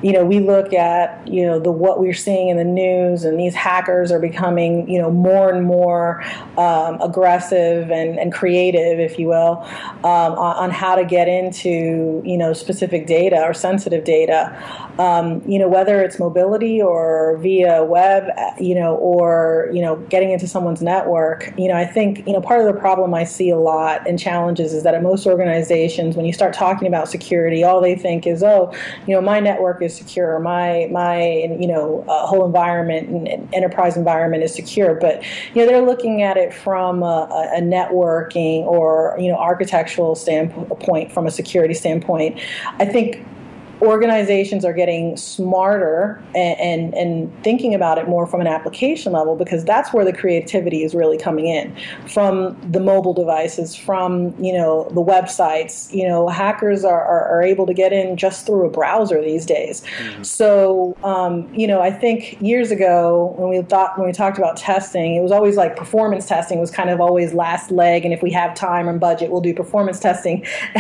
you 0.03 0.13
know 0.13 0.25
we 0.25 0.41
look 0.41 0.73
at 0.73 1.27
you 1.27 1.45
know 1.45 1.59
the 1.59 1.71
what 1.71 2.01
we're 2.01 2.15
seeing 2.15 2.49
in 2.49 2.57
the 2.57 2.65
news 2.65 3.25
and 3.25 3.39
these 3.39 3.55
hackers 3.55 4.11
are 4.11 4.21
becoming 4.21 4.89
you 4.89 5.01
know 5.01 5.11
more 5.11 5.53
and 5.53 5.65
more 5.65 6.23
um, 6.57 7.01
aggressive 7.01 7.91
and, 7.91 8.19
and 8.19 8.33
creative, 8.33 8.99
if 9.01 9.19
you 9.19 9.29
will, 9.29 9.63
um, 10.05 10.33
on, 10.39 10.57
on, 10.57 10.71
how 10.71 10.95
to 10.95 11.05
get 11.05 11.29
into 11.29 12.23
you 12.25 12.39
know 12.39 12.53
specific 12.53 13.07
data 13.07 13.43
or 13.43 13.53
sensitive 13.53 14.05
data. 14.05 14.57
Um, 14.99 15.43
you 15.47 15.59
know, 15.59 15.69
whether 15.69 16.03
it's 16.03 16.19
mobility 16.19 16.83
or 16.83 17.39
via 17.39 17.85
web, 17.85 17.98
you 18.59 18.75
know, 18.75 18.97
or 18.97 19.69
you 19.73 19.81
know 19.81 19.97
getting 20.09 20.31
into 20.31 20.47
someone's 20.47 20.83
network. 20.83 21.53
You 21.57 21.69
know, 21.69 21.77
I 21.77 21.85
think 21.85 22.27
you 22.27 22.33
know 22.33 22.41
part 22.41 22.61
of 22.61 22.73
the 22.73 22.79
problem 22.79 23.15
I 23.15 23.25
see 23.25 23.51
a 23.51 23.59
lot 23.59 24.07
and 24.09 24.19
challenges 24.19 24.73
is 24.73 24.83
that 24.83 24.95
at 24.95 25.03
most 25.03 25.27
organizations, 25.27 26.17
when 26.17 26.27
you 26.27 26.33
start 26.33 26.55
talking 26.55 26.89
about 26.89 27.09
security, 27.09 27.65
all 27.65 27.81
they 27.81 27.95
think 27.95 28.27
is, 28.27 28.43
oh, 28.43 28.73
you 29.07 29.15
know, 29.15 29.21
my 29.21 29.41
network 29.41 29.83
is 29.83 29.97
secure, 29.97 30.39
my 30.41 30.89
my 30.91 31.23
you 31.59 31.67
know 31.67 32.05
uh, 32.09 32.27
whole 32.27 32.45
environment 32.45 33.09
and 33.29 33.55
enterprise 33.55 33.97
environment 33.97 34.43
is 34.43 34.55
secure. 34.55 34.95
But 34.95 35.23
you 35.55 35.63
know, 35.63 35.67
they're 35.67 35.87
looking 35.87 36.23
at 36.23 36.37
it 36.37 36.53
from 36.53 37.03
a, 37.03 37.29
a 37.57 37.61
networking 37.61 38.63
or 38.65 39.17
you 39.19 39.29
know 39.31 39.37
architectural 39.39 40.15
standpoint, 40.15 41.13
from 41.13 41.27
a 41.27 41.31
security 41.31 41.75
standpoint. 41.75 42.41
I 42.79 42.85
think 42.85 43.25
organizations 43.83 44.65
are 44.65 44.73
getting 44.73 45.17
smarter 45.17 46.23
and, 46.35 46.59
and, 46.61 46.95
and, 46.95 47.45
thinking 47.45 47.75
about 47.75 47.99
it 47.99 48.09
more 48.09 48.27
from 48.27 48.41
an 48.41 48.47
application 48.47 49.13
level 49.13 49.37
because 49.37 49.65
that's 49.65 49.93
where 49.93 50.05
the 50.05 50.13
creativity 50.13 50.83
is 50.83 50.95
really 50.95 51.17
coming 51.19 51.47
in. 51.47 51.75
From 52.09 52.57
the 52.71 52.81
mobile 52.81 53.15
devices 53.15 53.75
from 53.75 54.35
you 54.43 54.53
know 54.53 54.89
the 54.91 55.03
websites 55.03 55.93
you 55.93 56.07
know 56.07 56.29
hackers 56.29 56.85
are, 56.85 57.05
are, 57.05 57.29
are 57.29 57.43
able 57.43 57.67
to 57.67 57.75
get 57.75 57.93
in 57.93 58.17
just 58.17 58.47
through 58.47 58.67
a 58.67 58.71
browser 58.71 59.23
these 59.23 59.47
days. 59.47 59.83
Mm-hmm. 59.99 60.23
so 60.23 60.97
um, 61.03 61.53
you 61.55 61.67
know 61.67 61.81
i 61.81 61.91
think 61.91 62.41
years 62.41 62.71
ago 62.71 63.35
when 63.37 63.51
we 63.51 63.63
thought 63.63 63.99
when 63.99 64.07
we 64.07 64.13
talked 64.13 64.39
about 64.39 64.57
testing 64.57 65.17
it 65.17 65.23
was 65.23 65.33
always 65.33 65.57
like 65.57 65.77
performance 65.77 66.27
testing 66.27 66.59
was 66.59 66.71
kind 66.71 66.91
of 66.91 67.01
always 67.01 67.35
last 67.35 67.71
leg. 67.71 68.05
And 68.05 68.13
if 68.13 68.23
we 68.23 68.31
have 68.33 68.55
time 68.55 68.89
and 68.89 69.01
budget 69.01 69.31
we'll 69.31 69.41
do 69.41 69.55
performance 69.55 70.01
testing. 70.01 70.47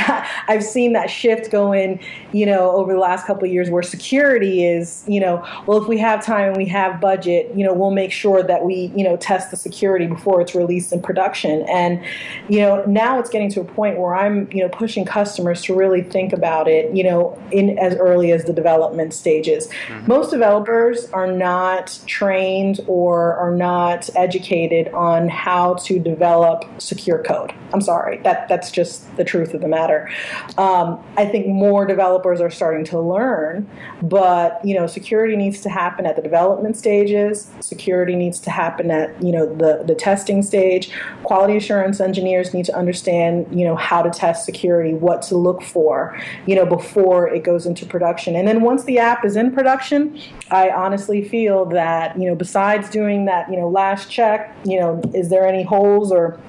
I've 0.48 0.64
seen 0.64 0.92
that 0.92 1.10
shift 1.10 1.50
going 1.50 2.00
you 2.32 2.46
know 2.46 2.70
over 2.72 2.87
over 2.88 2.94
the 2.94 3.00
last 3.00 3.26
couple 3.26 3.44
of 3.44 3.52
years 3.52 3.68
where 3.68 3.82
security 3.82 4.64
is, 4.64 5.04
you 5.06 5.20
know, 5.20 5.46
well, 5.66 5.80
if 5.80 5.86
we 5.88 5.98
have 5.98 6.24
time 6.24 6.48
and 6.48 6.56
we 6.56 6.64
have 6.64 7.02
budget, 7.02 7.54
you 7.54 7.62
know, 7.62 7.74
we'll 7.74 7.90
make 7.90 8.10
sure 8.10 8.42
that 8.42 8.64
we, 8.64 8.90
you 8.96 9.04
know, 9.04 9.14
test 9.18 9.50
the 9.50 9.58
security 9.58 10.06
before 10.06 10.40
it's 10.40 10.54
released 10.54 10.90
in 10.90 11.02
production. 11.02 11.66
And, 11.68 12.02
you 12.48 12.60
know, 12.60 12.82
now 12.86 13.18
it's 13.18 13.28
getting 13.28 13.50
to 13.50 13.60
a 13.60 13.64
point 13.64 13.98
where 13.98 14.14
I'm, 14.14 14.50
you 14.50 14.62
know, 14.62 14.70
pushing 14.70 15.04
customers 15.04 15.60
to 15.64 15.74
really 15.74 16.00
think 16.00 16.32
about 16.32 16.66
it, 16.66 16.96
you 16.96 17.04
know, 17.04 17.38
in 17.52 17.78
as 17.78 17.94
early 17.96 18.32
as 18.32 18.44
the 18.44 18.54
development 18.54 19.12
stages. 19.12 19.68
Mm-hmm. 19.88 20.06
Most 20.06 20.30
developers 20.30 21.10
are 21.10 21.30
not 21.30 21.98
trained 22.06 22.80
or 22.86 23.34
are 23.34 23.54
not 23.54 24.08
educated 24.16 24.88
on 24.94 25.28
how 25.28 25.74
to 25.74 25.98
develop 25.98 26.64
secure 26.80 27.22
code. 27.22 27.52
I'm 27.74 27.82
sorry, 27.82 28.16
that 28.18 28.48
that's 28.48 28.70
just 28.70 29.14
the 29.18 29.24
truth 29.24 29.52
of 29.52 29.60
the 29.60 29.68
matter. 29.68 30.10
Um, 30.56 31.04
I 31.18 31.26
think 31.26 31.48
more 31.48 31.84
developers 31.84 32.40
are 32.40 32.48
starting 32.48 32.77
to 32.84 33.00
learn. 33.00 33.68
But 34.02 34.64
you 34.64 34.74
know, 34.74 34.86
security 34.86 35.36
needs 35.36 35.60
to 35.62 35.68
happen 35.68 36.06
at 36.06 36.16
the 36.16 36.22
development 36.22 36.76
stages. 36.76 37.50
Security 37.60 38.16
needs 38.16 38.40
to 38.40 38.50
happen 38.50 38.90
at 38.90 39.22
you 39.22 39.32
know 39.32 39.46
the 39.46 39.84
the 39.86 39.94
testing 39.94 40.42
stage. 40.42 40.90
Quality 41.22 41.56
assurance 41.56 42.00
engineers 42.00 42.54
need 42.54 42.64
to 42.66 42.76
understand 42.76 43.46
you 43.50 43.64
know 43.64 43.76
how 43.76 44.02
to 44.02 44.10
test 44.10 44.44
security, 44.44 44.94
what 44.94 45.22
to 45.22 45.36
look 45.36 45.62
for, 45.62 46.20
you 46.46 46.54
know, 46.54 46.66
before 46.66 47.28
it 47.28 47.44
goes 47.44 47.66
into 47.66 47.86
production. 47.86 48.36
And 48.36 48.46
then 48.46 48.62
once 48.62 48.84
the 48.84 48.98
app 48.98 49.24
is 49.24 49.36
in 49.36 49.52
production, 49.52 50.20
I 50.50 50.70
honestly 50.70 51.26
feel 51.26 51.64
that 51.66 52.18
you 52.18 52.28
know 52.28 52.34
besides 52.34 52.90
doing 52.90 53.24
that 53.26 53.50
you 53.50 53.56
know 53.56 53.68
last 53.68 54.10
check, 54.10 54.54
you 54.64 54.78
know, 54.78 55.00
is 55.14 55.28
there 55.30 55.46
any 55.46 55.62
holes 55.62 56.12
or 56.12 56.40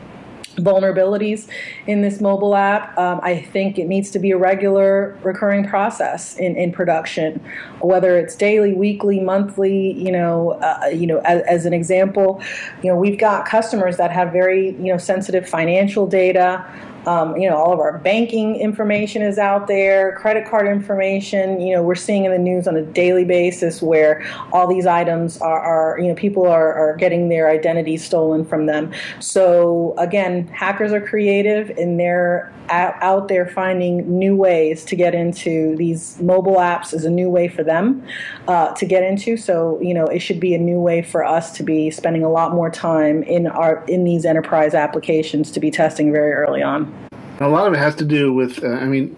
vulnerabilities 0.59 1.47
in 1.87 2.01
this 2.01 2.21
mobile 2.21 2.55
app. 2.55 2.97
Um, 2.97 3.19
I 3.23 3.41
think 3.41 3.77
it 3.77 3.87
needs 3.87 4.11
to 4.11 4.19
be 4.19 4.31
a 4.31 4.37
regular, 4.37 5.17
recurring 5.23 5.67
process 5.67 6.37
in, 6.37 6.55
in 6.55 6.71
production, 6.71 7.43
whether 7.81 8.17
it's 8.17 8.35
daily, 8.35 8.73
weekly, 8.73 9.19
monthly. 9.19 9.93
You 9.93 10.11
know, 10.11 10.51
uh, 10.61 10.87
you 10.87 11.07
know, 11.07 11.19
as, 11.19 11.41
as, 11.43 11.65
an 11.65 11.73
example, 11.73 12.41
you 12.83 12.89
know, 12.89 12.95
we've 12.97 13.19
got 13.19 13.45
customers 13.45 13.97
that 13.97 14.11
have 14.11 14.31
very 14.31 14.71
you 14.71 14.91
know 14.91 14.97
sensitive 14.97 15.47
financial 15.47 16.07
data. 16.07 16.65
Um, 17.05 17.35
you 17.37 17.49
know, 17.49 17.55
all 17.55 17.73
of 17.73 17.79
our 17.79 17.97
banking 17.99 18.55
information 18.55 19.21
is 19.21 19.37
out 19.37 19.67
there, 19.67 20.15
credit 20.17 20.47
card 20.47 20.67
information. 20.67 21.59
You 21.61 21.75
know, 21.75 21.83
we're 21.83 21.95
seeing 21.95 22.25
in 22.25 22.31
the 22.31 22.37
news 22.37 22.67
on 22.67 22.75
a 22.75 22.81
daily 22.81 23.25
basis 23.25 23.81
where 23.81 24.25
all 24.51 24.67
these 24.67 24.85
items 24.85 25.39
are, 25.39 25.59
are 25.59 25.99
you 25.99 26.07
know, 26.07 26.15
people 26.15 26.45
are, 26.45 26.73
are 26.73 26.95
getting 26.97 27.29
their 27.29 27.49
identity 27.49 27.97
stolen 27.97 28.45
from 28.45 28.65
them. 28.65 28.93
So, 29.19 29.93
again, 29.97 30.47
hackers 30.47 30.91
are 30.91 31.01
creative 31.01 31.69
and 31.77 31.99
they're 31.99 32.53
out 32.71 33.27
there 33.27 33.47
finding 33.47 34.19
new 34.19 34.35
ways 34.35 34.85
to 34.85 34.95
get 34.95 35.15
into 35.15 35.75
these 35.77 36.19
mobile 36.21 36.57
apps 36.57 36.93
is 36.93 37.05
a 37.05 37.09
new 37.09 37.29
way 37.29 37.47
for 37.47 37.63
them 37.63 38.05
uh, 38.47 38.73
to 38.75 38.85
get 38.85 39.03
into. 39.03 39.37
So, 39.37 39.79
you 39.81 39.93
know, 39.93 40.05
it 40.05 40.19
should 40.19 40.39
be 40.39 40.53
a 40.53 40.57
new 40.57 40.79
way 40.79 41.01
for 41.01 41.23
us 41.23 41.51
to 41.57 41.63
be 41.63 41.89
spending 41.89 42.23
a 42.23 42.29
lot 42.29 42.53
more 42.53 42.69
time 42.69 43.23
in 43.23 43.47
our 43.47 43.83
in 43.87 44.03
these 44.03 44.25
enterprise 44.25 44.73
applications 44.73 45.51
to 45.51 45.59
be 45.59 45.71
testing 45.71 46.11
very 46.11 46.33
early 46.33 46.61
on. 46.61 46.93
A 47.39 47.47
lot 47.47 47.67
of 47.67 47.73
it 47.73 47.77
has 47.77 47.95
to 47.95 48.05
do 48.05 48.33
with, 48.33 48.63
uh, 48.63 48.67
I 48.67 48.85
mean, 48.85 49.15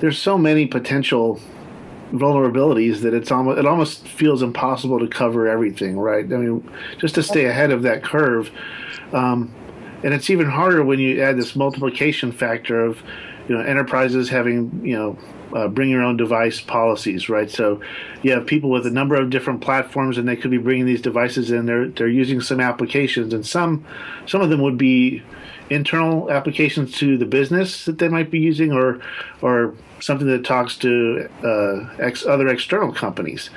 there's 0.00 0.20
so 0.20 0.36
many 0.36 0.66
potential 0.66 1.40
vulnerabilities 2.12 3.00
that 3.02 3.12
it's 3.14 3.30
almost 3.30 3.58
it 3.58 3.66
almost 3.66 4.06
feels 4.08 4.42
impossible 4.42 4.98
to 4.98 5.06
cover 5.06 5.46
everything, 5.48 5.98
right? 5.98 6.24
I 6.24 6.36
mean, 6.36 6.68
just 6.98 7.14
to 7.16 7.22
stay 7.22 7.44
ahead 7.44 7.70
of 7.70 7.82
that 7.82 8.02
curve, 8.02 8.50
um, 9.12 9.54
and 10.02 10.14
it's 10.14 10.30
even 10.30 10.46
harder 10.46 10.82
when 10.84 10.98
you 10.98 11.20
add 11.20 11.36
this 11.36 11.54
multiplication 11.54 12.32
factor 12.32 12.84
of, 12.84 13.02
you 13.48 13.56
know, 13.56 13.60
enterprises 13.60 14.28
having 14.28 14.80
you 14.84 14.96
know 14.96 15.18
uh, 15.54 15.68
bring 15.68 15.90
your 15.90 16.02
own 16.02 16.16
device 16.16 16.60
policies, 16.60 17.28
right? 17.28 17.50
So 17.50 17.80
you 18.22 18.32
have 18.32 18.46
people 18.46 18.70
with 18.70 18.86
a 18.86 18.90
number 18.90 19.14
of 19.14 19.30
different 19.30 19.60
platforms, 19.60 20.18
and 20.18 20.28
they 20.28 20.36
could 20.36 20.50
be 20.50 20.58
bringing 20.58 20.86
these 20.86 21.02
devices 21.02 21.50
in. 21.50 21.66
They're 21.66 21.88
they're 21.88 22.08
using 22.08 22.40
some 22.40 22.60
applications, 22.60 23.32
and 23.32 23.46
some 23.46 23.84
some 24.26 24.40
of 24.40 24.50
them 24.50 24.60
would 24.62 24.78
be 24.78 25.22
internal 25.70 26.30
applications 26.30 26.96
to 26.98 27.18
the 27.18 27.26
business 27.26 27.84
that 27.84 27.98
they 27.98 28.08
might 28.08 28.30
be 28.30 28.38
using, 28.38 28.72
or 28.72 29.00
or 29.42 29.74
something 30.00 30.26
that 30.28 30.44
talks 30.44 30.76
to 30.78 31.28
uh, 31.44 31.88
ex, 31.98 32.24
other 32.24 32.48
external 32.48 32.92
companies. 32.92 33.50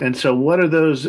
And 0.00 0.16
so, 0.16 0.34
what 0.34 0.60
are 0.60 0.68
those? 0.68 1.08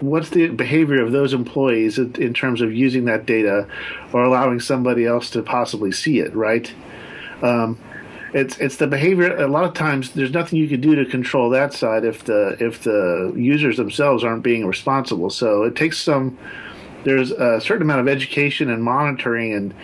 What's 0.00 0.30
the 0.30 0.48
behavior 0.48 1.02
of 1.02 1.10
those 1.10 1.34
employees 1.34 1.98
in 1.98 2.32
terms 2.32 2.60
of 2.60 2.72
using 2.72 3.06
that 3.06 3.26
data, 3.26 3.66
or 4.12 4.22
allowing 4.22 4.60
somebody 4.60 5.04
else 5.04 5.30
to 5.30 5.42
possibly 5.42 5.90
see 5.90 6.20
it? 6.20 6.34
Right. 6.34 6.72
Um, 7.42 7.78
it's 8.32 8.58
it's 8.58 8.76
the 8.76 8.86
behavior. 8.86 9.36
A 9.36 9.48
lot 9.48 9.64
of 9.64 9.74
times, 9.74 10.12
there's 10.12 10.32
nothing 10.32 10.58
you 10.58 10.68
can 10.68 10.80
do 10.80 10.94
to 10.94 11.04
control 11.04 11.50
that 11.50 11.72
side 11.72 12.04
if 12.04 12.24
the 12.24 12.56
if 12.60 12.82
the 12.82 13.32
users 13.36 13.76
themselves 13.76 14.24
aren't 14.24 14.42
being 14.42 14.66
responsible. 14.66 15.30
So 15.30 15.62
it 15.64 15.76
takes 15.76 15.98
some. 15.98 16.38
There's 17.04 17.30
a 17.30 17.60
certain 17.60 17.82
amount 17.82 18.00
of 18.00 18.08
education 18.08 18.70
and 18.70 18.82
monitoring 18.82 19.54
and 19.54 19.74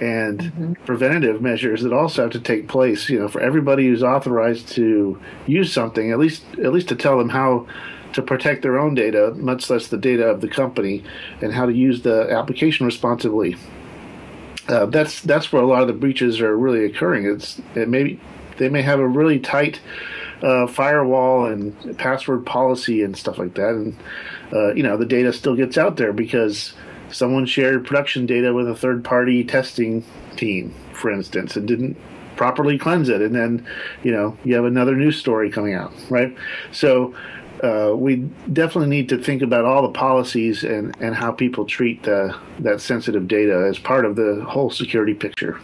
and 0.00 0.40
mm-hmm. 0.40 0.72
preventative 0.84 1.40
measures 1.40 1.82
that 1.82 1.92
also 1.92 2.22
have 2.22 2.32
to 2.32 2.40
take 2.40 2.68
place. 2.68 3.08
You 3.08 3.20
know, 3.20 3.28
for 3.28 3.40
everybody 3.40 3.86
who's 3.86 4.02
authorized 4.02 4.68
to 4.70 5.20
use 5.46 5.72
something, 5.72 6.10
at 6.10 6.18
least 6.18 6.44
at 6.62 6.72
least 6.72 6.88
to 6.88 6.96
tell 6.96 7.18
them 7.18 7.30
how 7.30 7.66
to 8.12 8.22
protect 8.22 8.62
their 8.62 8.78
own 8.78 8.94
data, 8.94 9.32
much 9.36 9.68
less 9.70 9.88
the 9.88 9.98
data 9.98 10.24
of 10.26 10.40
the 10.40 10.48
company, 10.48 11.02
and 11.40 11.52
how 11.52 11.66
to 11.66 11.72
use 11.72 12.02
the 12.02 12.30
application 12.30 12.86
responsibly. 12.86 13.56
Uh, 14.68 14.86
that's 14.86 15.20
that's 15.22 15.52
where 15.52 15.62
a 15.62 15.66
lot 15.66 15.82
of 15.82 15.88
the 15.88 15.94
breaches 15.94 16.40
are 16.40 16.56
really 16.56 16.84
occurring. 16.84 17.26
It's 17.26 17.60
it 17.74 18.18
they 18.56 18.68
may 18.68 18.82
have 18.82 19.00
a 19.00 19.06
really 19.06 19.38
tight 19.38 19.80
uh, 20.42 20.66
firewall 20.66 21.46
and 21.46 21.98
password 21.98 22.46
policy 22.46 23.02
and 23.02 23.16
stuff 23.16 23.38
like 23.38 23.54
that, 23.54 23.70
and 23.70 23.96
uh, 24.52 24.72
you 24.74 24.82
know 24.82 24.96
the 24.96 25.06
data 25.06 25.32
still 25.32 25.56
gets 25.56 25.76
out 25.76 25.96
there 25.96 26.12
because 26.12 26.74
someone 27.10 27.46
shared 27.46 27.86
production 27.86 28.26
data 28.26 28.52
with 28.52 28.68
a 28.68 28.74
third 28.74 29.04
party 29.04 29.44
testing 29.44 30.04
team, 30.36 30.74
for 30.92 31.10
instance, 31.10 31.56
and 31.56 31.68
didn't 31.68 31.96
properly 32.36 32.78
cleanse 32.78 33.08
it, 33.08 33.20
and 33.20 33.34
then 33.34 33.66
you 34.02 34.12
know 34.12 34.36
you 34.44 34.54
have 34.54 34.64
another 34.64 34.96
news 34.96 35.16
story 35.18 35.50
coming 35.50 35.74
out, 35.74 35.92
right? 36.08 36.34
So 36.72 37.14
uh, 37.64 37.94
we 37.94 38.16
definitely 38.52 38.90
need 38.90 39.08
to 39.08 39.16
think 39.16 39.40
about 39.40 39.64
all 39.64 39.82
the 39.82 39.88
policies 39.88 40.64
and, 40.64 40.94
and 41.00 41.14
how 41.14 41.32
people 41.32 41.64
treat 41.64 42.02
the, 42.02 42.36
that 42.58 42.80
sensitive 42.80 43.26
data 43.26 43.66
as 43.68 43.78
part 43.78 44.04
of 44.04 44.16
the 44.16 44.44
whole 44.46 44.70
security 44.70 45.14
picture. 45.14 45.58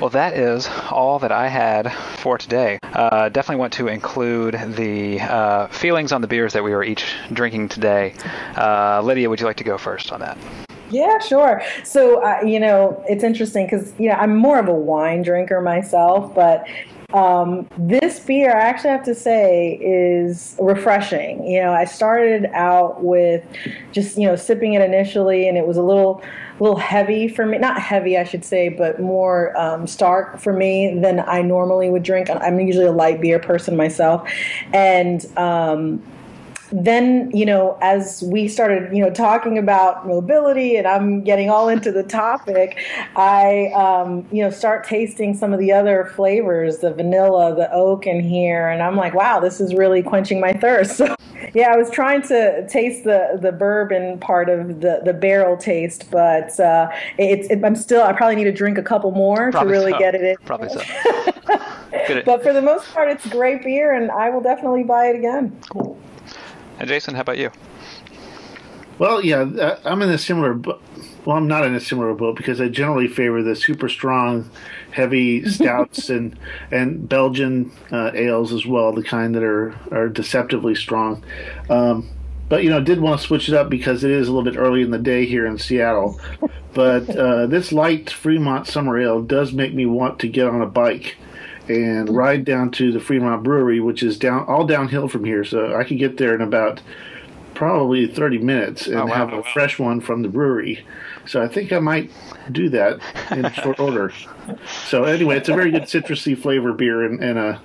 Well, 0.00 0.10
that 0.10 0.34
is 0.34 0.68
all 0.90 1.18
that 1.20 1.32
I 1.32 1.48
had 1.48 1.90
for 2.18 2.36
today. 2.36 2.78
Uh, 2.82 3.30
definitely 3.30 3.60
want 3.60 3.72
to 3.74 3.88
include 3.88 4.54
the 4.76 5.20
uh, 5.20 5.68
feelings 5.68 6.12
on 6.12 6.20
the 6.20 6.28
beers 6.28 6.52
that 6.52 6.62
we 6.62 6.72
were 6.72 6.84
each 6.84 7.04
drinking 7.32 7.70
today. 7.70 8.14
Uh, 8.56 9.00
Lydia, 9.02 9.28
would 9.30 9.40
you 9.40 9.46
like 9.46 9.56
to 9.56 9.64
go 9.64 9.78
first 9.78 10.12
on 10.12 10.20
that? 10.20 10.36
Yeah, 10.90 11.18
sure. 11.18 11.62
So, 11.82 12.22
uh, 12.22 12.42
you 12.44 12.60
know, 12.60 13.02
it's 13.08 13.24
interesting 13.24 13.66
because, 13.66 13.92
you 13.98 14.08
know, 14.08 14.14
I'm 14.14 14.36
more 14.36 14.58
of 14.58 14.68
a 14.68 14.74
wine 14.74 15.22
drinker 15.22 15.60
myself, 15.60 16.32
but 16.34 16.66
um, 17.16 17.66
this 17.78 18.20
beer, 18.20 18.54
I 18.54 18.60
actually 18.60 18.90
have 18.90 19.04
to 19.04 19.14
say, 19.14 19.78
is 19.80 20.54
refreshing. 20.60 21.46
You 21.46 21.62
know, 21.62 21.72
I 21.72 21.86
started 21.86 22.44
out 22.52 23.02
with 23.02 23.42
just 23.90 24.18
you 24.18 24.26
know 24.26 24.36
sipping 24.36 24.74
it 24.74 24.82
initially, 24.82 25.48
and 25.48 25.56
it 25.56 25.66
was 25.66 25.78
a 25.78 25.82
little 25.82 26.22
little 26.60 26.76
heavy 26.76 27.26
for 27.26 27.46
me. 27.46 27.56
Not 27.56 27.80
heavy, 27.80 28.18
I 28.18 28.24
should 28.24 28.44
say, 28.44 28.68
but 28.68 29.00
more 29.00 29.56
um, 29.58 29.86
stark 29.86 30.38
for 30.38 30.52
me 30.52 30.98
than 31.00 31.20
I 31.20 31.40
normally 31.40 31.88
would 31.88 32.02
drink. 32.02 32.28
I'm 32.28 32.60
usually 32.60 32.84
a 32.84 32.92
light 32.92 33.22
beer 33.22 33.38
person 33.38 33.76
myself, 33.78 34.30
and 34.74 35.24
um, 35.38 36.02
then 36.72 37.30
you 37.32 37.46
know 37.46 37.78
as 37.80 38.22
we 38.26 38.48
started 38.48 38.94
you 38.94 39.02
know 39.02 39.10
talking 39.10 39.58
about 39.58 40.06
mobility 40.06 40.76
and 40.76 40.86
i'm 40.86 41.22
getting 41.22 41.48
all 41.48 41.68
into 41.68 41.92
the 41.92 42.02
topic 42.02 42.78
i 43.16 43.70
um, 43.74 44.26
you 44.32 44.42
know 44.42 44.50
start 44.50 44.84
tasting 44.84 45.34
some 45.34 45.52
of 45.52 45.58
the 45.58 45.72
other 45.72 46.10
flavors 46.16 46.78
the 46.78 46.92
vanilla 46.92 47.54
the 47.54 47.70
oak 47.72 48.06
in 48.06 48.20
here. 48.20 48.68
And 48.68 48.82
i'm 48.82 48.96
like 48.96 49.14
wow 49.14 49.40
this 49.40 49.60
is 49.60 49.74
really 49.74 50.02
quenching 50.02 50.40
my 50.40 50.52
thirst. 50.52 50.96
So 50.96 51.14
yeah 51.54 51.72
i 51.72 51.76
was 51.76 51.90
trying 51.90 52.22
to 52.22 52.66
taste 52.68 53.04
the 53.04 53.38
the 53.40 53.52
bourbon 53.52 54.18
part 54.18 54.48
of 54.48 54.80
the 54.80 55.00
the 55.04 55.12
barrel 55.12 55.56
taste 55.56 56.10
but 56.10 56.58
uh, 56.58 56.88
it's 57.18 57.48
it, 57.50 57.62
i'm 57.64 57.76
still 57.76 58.02
i 58.02 58.12
probably 58.12 58.36
need 58.36 58.44
to 58.44 58.52
drink 58.52 58.78
a 58.78 58.82
couple 58.82 59.10
more 59.10 59.50
probably 59.50 59.68
to 59.68 59.78
really 59.78 59.92
so. 59.92 59.98
get 59.98 60.14
it 60.14 60.22
in. 60.22 60.36
Probably 60.44 60.68
so. 60.68 60.80
But 62.24 62.42
for 62.42 62.52
the 62.52 62.62
most 62.62 62.92
part 62.92 63.08
it's 63.10 63.26
great 63.28 63.62
beer 63.62 63.94
and 63.94 64.10
i 64.10 64.30
will 64.30 64.40
definitely 64.40 64.82
buy 64.82 65.06
it 65.08 65.16
again. 65.16 65.56
Cool 65.70 65.98
and 66.78 66.88
Jason, 66.88 67.14
how 67.14 67.22
about 67.22 67.38
you? 67.38 67.50
Well, 68.98 69.22
yeah, 69.22 69.40
uh, 69.40 69.78
I'm 69.84 70.00
in 70.02 70.10
a 70.10 70.18
similar. 70.18 70.54
Well, 70.54 71.36
I'm 71.36 71.48
not 71.48 71.66
in 71.66 71.74
a 71.74 71.80
similar 71.80 72.14
boat 72.14 72.36
because 72.36 72.60
I 72.60 72.68
generally 72.68 73.08
favor 73.08 73.42
the 73.42 73.56
super 73.56 73.88
strong, 73.88 74.48
heavy 74.92 75.44
stouts 75.50 76.08
and 76.08 76.38
and 76.70 77.08
Belgian 77.08 77.72
uh, 77.92 78.12
ales 78.14 78.52
as 78.52 78.64
well, 78.64 78.92
the 78.92 79.02
kind 79.02 79.34
that 79.34 79.42
are 79.42 79.74
are 79.90 80.08
deceptively 80.08 80.74
strong. 80.74 81.22
Um, 81.68 82.08
but 82.48 82.62
you 82.62 82.70
know, 82.70 82.78
I 82.78 82.80
did 82.80 83.00
want 83.00 83.20
to 83.20 83.26
switch 83.26 83.48
it 83.48 83.54
up 83.54 83.68
because 83.68 84.04
it 84.04 84.10
is 84.10 84.28
a 84.28 84.32
little 84.32 84.50
bit 84.50 84.58
early 84.58 84.82
in 84.82 84.90
the 84.90 84.98
day 84.98 85.26
here 85.26 85.46
in 85.46 85.58
Seattle. 85.58 86.18
But 86.72 87.08
uh, 87.10 87.46
this 87.46 87.72
light 87.72 88.10
Fremont 88.10 88.66
summer 88.66 88.98
ale 88.98 89.20
does 89.22 89.52
make 89.52 89.74
me 89.74 89.84
want 89.84 90.20
to 90.20 90.28
get 90.28 90.46
on 90.46 90.62
a 90.62 90.66
bike 90.66 91.16
and 91.68 92.14
ride 92.14 92.44
down 92.44 92.70
to 92.72 92.92
the 92.92 93.00
Fremont 93.00 93.42
Brewery, 93.42 93.80
which 93.80 94.02
is 94.02 94.18
down 94.18 94.44
all 94.46 94.66
downhill 94.66 95.08
from 95.08 95.24
here. 95.24 95.44
So 95.44 95.74
I 95.74 95.84
could 95.84 95.98
get 95.98 96.16
there 96.16 96.34
in 96.34 96.40
about 96.40 96.80
probably 97.54 98.06
30 98.06 98.38
minutes 98.38 98.86
and 98.86 98.96
oh, 98.96 99.06
wow, 99.06 99.14
have 99.14 99.32
a 99.32 99.36
wow. 99.36 99.44
fresh 99.52 99.78
one 99.78 100.00
from 100.00 100.22
the 100.22 100.28
brewery. 100.28 100.84
So 101.26 101.42
I 101.42 101.48
think 101.48 101.72
I 101.72 101.78
might 101.78 102.10
do 102.52 102.68
that 102.68 103.00
in 103.30 103.50
short 103.62 103.80
order. 103.80 104.12
So 104.86 105.04
anyway, 105.04 105.38
it's 105.38 105.48
a 105.48 105.54
very 105.54 105.70
good 105.72 105.84
citrusy 105.84 106.38
flavor 106.38 106.72
beer, 106.72 107.02
and, 107.04 107.22
and 107.22 107.38
uh, 107.38 107.58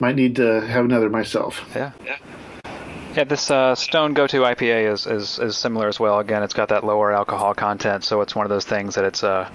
might 0.00 0.16
need 0.16 0.36
to 0.36 0.60
have 0.62 0.84
another 0.84 1.08
myself. 1.08 1.64
Yeah. 1.74 1.92
Yeah. 2.04 2.16
Yeah, 3.14 3.24
this 3.24 3.50
uh, 3.50 3.74
Stone 3.74 4.14
Go 4.14 4.26
To 4.28 4.42
IPA 4.42 4.92
is, 4.92 5.06
is, 5.06 5.38
is 5.38 5.56
similar 5.56 5.88
as 5.88 5.98
well. 5.98 6.20
Again, 6.20 6.42
it's 6.42 6.54
got 6.54 6.68
that 6.68 6.84
lower 6.84 7.10
alcohol 7.12 7.52
content, 7.54 8.04
so 8.04 8.20
it's 8.20 8.36
one 8.36 8.46
of 8.46 8.50
those 8.50 8.64
things 8.64 8.94
that 8.94 9.04
it's 9.04 9.24
uh, 9.24 9.50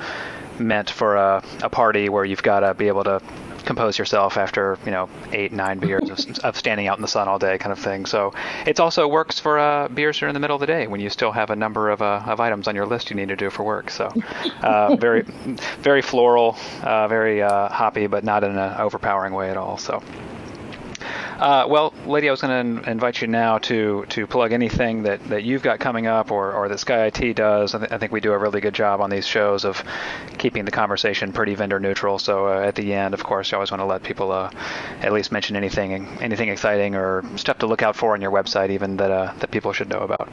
meant 0.60 0.89
for 0.89 1.15
a, 1.15 1.43
a 1.62 1.69
party 1.69 2.10
where 2.10 2.26
you've 2.26 2.43
got 2.43 2.62
to 2.62 2.74
be 2.74 2.88
able 2.88 3.04
to 3.06 3.22
compose 3.65 3.97
yourself 3.97 4.38
after 4.38 4.78
you 4.86 4.91
know 4.91 5.10
eight 5.32 5.52
nine 5.52 5.80
beers 5.80 6.10
of, 6.10 6.39
of, 6.43 6.58
standing 6.58 6.88
out 6.88 6.97
in 6.97 7.02
the 7.02 7.08
sun 7.08 7.28
all 7.28 7.39
day 7.39 7.58
kind 7.58 7.71
of 7.71 7.80
thing. 7.80 8.06
So 8.06 8.34
it 8.65 8.80
also 8.80 9.08
works 9.08 9.39
for 9.39 9.60
uh, 9.60 9.88
beers 9.88 10.17
during 10.19 10.34
the 10.34 10.39
middle 10.39 10.56
of 10.56 10.62
the 10.62 10.67
day 10.67 10.88
when 10.88 11.02
you 11.02 11.10
still 11.10 11.32
have 11.32 11.49
a 11.49 11.56
number 11.56 11.89
of, 11.89 12.02
uh, 12.02 12.23
of 12.26 12.39
items 12.39 12.67
on 12.67 12.76
your 12.76 12.86
list 12.86 13.10
you 13.10 13.15
need 13.15 13.30
to 13.30 13.36
do 13.36 13.49
for 13.49 13.63
work. 13.63 13.89
So 13.89 14.12
uh, 14.62 14.95
very 14.95 15.23
very 15.80 16.02
floral 16.02 16.58
uh, 16.82 17.08
very 17.08 17.41
uh, 17.41 17.69
hoppy 17.69 18.08
but 18.08 18.23
not 18.23 18.43
in 18.43 18.52
an 18.52 18.80
overpowering 18.80 19.34
way 19.34 19.49
at 19.49 19.58
all. 19.58 19.78
So 19.78 20.04
uh, 21.43 21.67
well, 21.67 21.93
Lydia, 22.06 22.29
I 22.29 22.32
was 22.32 22.41
going 22.41 22.82
to 22.82 22.89
invite 22.89 23.21
you 23.21 23.27
now 23.27 23.58
to 23.58 24.06
to 24.12 24.25
plug 24.25 24.53
anything 24.53 25.03
that, 25.03 25.21
that 25.25 25.43
you've 25.43 25.62
got 25.62 25.77
coming 25.77 26.08
up 26.08 26.32
or, 26.32 26.53
or 26.53 26.69
that 26.69 26.79
Sky 26.79 27.08
IT 27.08 27.36
does. 27.36 27.75
I, 27.75 27.79
th- 27.79 27.91
I 27.91 27.97
think 27.97 28.13
we 28.13 28.21
do 28.21 28.32
a 28.32 28.38
really 28.38 28.62
good 28.62 28.73
job 28.73 29.01
on 29.01 29.10
these 29.10 29.27
shows 29.27 29.65
of 29.65 29.84
keeping 30.38 30.63
the 30.63 30.71
conversation 30.71 31.34
pretty 31.34 31.53
vendor 31.53 31.82
neutral. 31.82 32.17
So 32.17 32.47
uh, 32.47 32.62
at 32.62 32.75
the 32.75 32.93
end, 32.93 33.13
of 33.13 33.25
course, 33.25 33.51
you 33.51 33.58
always 33.58 33.71
want 33.71 33.82
to 33.82 33.86
let 33.86 34.03
people 34.03 34.32
uh, 34.32 34.51
at 35.01 35.12
least 35.12 35.34
mention 35.34 35.58
anything 35.58 36.08
anything 36.21 36.47
exciting 36.47 36.95
or 36.95 37.25
stuff 37.36 37.58
to 37.60 37.67
look 37.67 37.82
out 37.82 37.97
for 37.97 38.13
on 38.13 38.21
your 38.21 38.32
website, 38.32 38.69
even 38.69 38.95
that 38.95 39.12
uh, 39.12 39.34
that 39.39 39.51
people 39.51 39.73
should 39.73 39.89
know 39.89 39.99
about. 39.99 40.29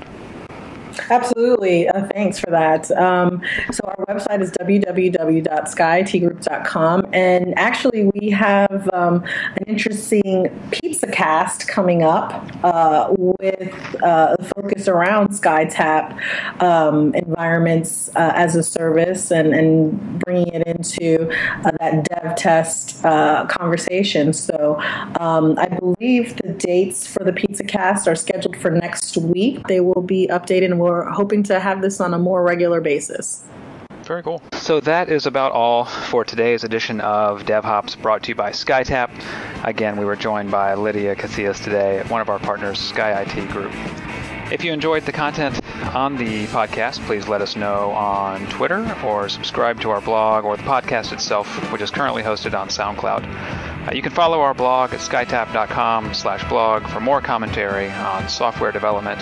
Absolutely. 1.09 1.89
Uh, 1.89 2.07
thanks 2.09 2.39
for 2.39 2.51
that. 2.51 2.91
Um, 2.93 3.43
so, 3.73 3.81
our 3.85 4.05
website 4.07 4.43
is 4.43 4.51
www.skyitgroup.com. 4.53 7.07
And 7.13 7.59
actually, 7.59 8.11
we 8.15 8.31
have 8.31 8.89
um, 8.93 9.25
an 9.57 9.65
interesting 9.67 10.49
pizza 10.71 11.07
cast 11.07 11.69
coming 11.69 12.03
up 12.03 12.45
uh, 12.65 13.15
with 13.17 14.03
uh, 14.03 14.37
a 14.39 14.45
focus 14.55 14.89
around 14.89 15.31
SkyTap 15.31 16.63
um, 16.63 17.15
environments 17.15 18.09
uh, 18.17 18.33
as 18.35 18.57
a 18.57 18.63
service 18.63 19.31
and, 19.31 19.55
and 19.55 20.19
bringing 20.21 20.49
it 20.49 20.67
into 20.67 21.31
uh, 21.65 21.71
that 21.81 22.05
dev 22.05 22.37
test 22.37 23.05
uh, 23.05 23.47
conversation. 23.47 24.33
So, 24.33 24.81
um, 25.19 25.59
I 25.59 25.67
believe 25.67 26.37
the 26.37 26.53
dates 26.53 27.07
for 27.07 27.25
the 27.25 27.33
pizza 27.33 27.65
cast 27.65 28.09
are 28.09 28.15
scheduled 28.15 28.57
for 28.57 28.71
next 28.71 29.17
week. 29.17 29.67
They 29.69 29.81
will 29.81 30.03
be 30.03 30.27
updated 30.29 30.77
we're 30.91 31.09
hoping 31.09 31.43
to 31.45 31.61
have 31.61 31.83
this 31.83 32.01
on 32.01 32.15
a 32.15 32.19
more 32.19 32.43
regular 32.43 32.81
basis. 32.81 33.43
Very 34.03 34.23
cool. 34.23 34.43
So 34.55 34.81
that 34.81 35.09
is 35.09 35.27
about 35.27 35.53
all 35.53 35.85
for 35.85 36.25
today's 36.25 36.65
edition 36.65 37.01
of 37.01 37.45
DevHops 37.45 38.01
brought 38.03 38.25
to 38.25 38.31
you 38.31 38.35
by 38.35 38.51
SkyTap. 38.51 39.11
Again, 39.65 39.97
we 39.97 40.05
were 40.05 40.17
joined 40.17 40.51
by 40.51 40.75
Lydia 40.75 41.15
Casillas 41.15 41.63
today, 41.63 42.03
one 42.09 42.21
of 42.21 42.29
our 42.29 42.41
partners, 42.41 42.81
Sky 42.81 43.23
IT 43.23 43.51
Group. 43.51 43.73
If 44.51 44.65
you 44.65 44.73
enjoyed 44.73 45.05
the 45.05 45.13
content 45.13 45.61
on 45.95 46.17
the 46.17 46.47
podcast, 46.47 47.05
please 47.07 47.29
let 47.29 47.43
us 47.43 47.57
know 47.57 47.91
on 47.93 48.47
Twitter 48.47 48.97
or 49.05 49.29
subscribe 49.29 49.81
to 49.81 49.91
our 49.91 50.01
blog 50.01 50.45
or 50.45 50.57
the 50.57 50.63
podcast 50.63 51.13
itself, 51.13 51.47
which 51.73 51.83
is 51.83 51.91
currently 51.91 52.23
hosted 52.23 52.59
on 52.59 52.69
SoundCloud. 52.69 53.89
Uh, 53.89 53.93
you 53.93 54.03
can 54.03 54.13
follow 54.13 54.41
our 54.41 54.55
blog 54.55 54.93
at 54.93 55.01
skytap.com 55.01 56.15
slash 56.15 56.49
blog 56.49 56.87
for 56.89 57.01
more 57.01 57.21
commentary 57.21 57.91
on 57.91 58.29
software 58.29 58.73
development 58.73 59.21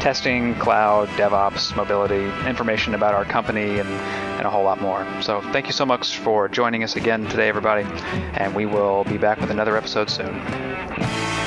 testing, 0.00 0.54
cloud, 0.56 1.08
DevOps, 1.10 1.74
mobility, 1.76 2.24
information 2.48 2.94
about 2.94 3.14
our 3.14 3.24
company, 3.24 3.78
and, 3.78 3.88
and 3.88 4.46
a 4.46 4.50
whole 4.50 4.64
lot 4.64 4.80
more. 4.80 5.06
So 5.22 5.40
thank 5.52 5.66
you 5.66 5.72
so 5.72 5.84
much 5.84 6.18
for 6.18 6.48
joining 6.48 6.84
us 6.84 6.96
again 6.96 7.26
today, 7.26 7.48
everybody, 7.48 7.82
and 8.34 8.54
we 8.54 8.66
will 8.66 9.04
be 9.04 9.18
back 9.18 9.40
with 9.40 9.50
another 9.50 9.76
episode 9.76 10.10
soon. 10.10 11.37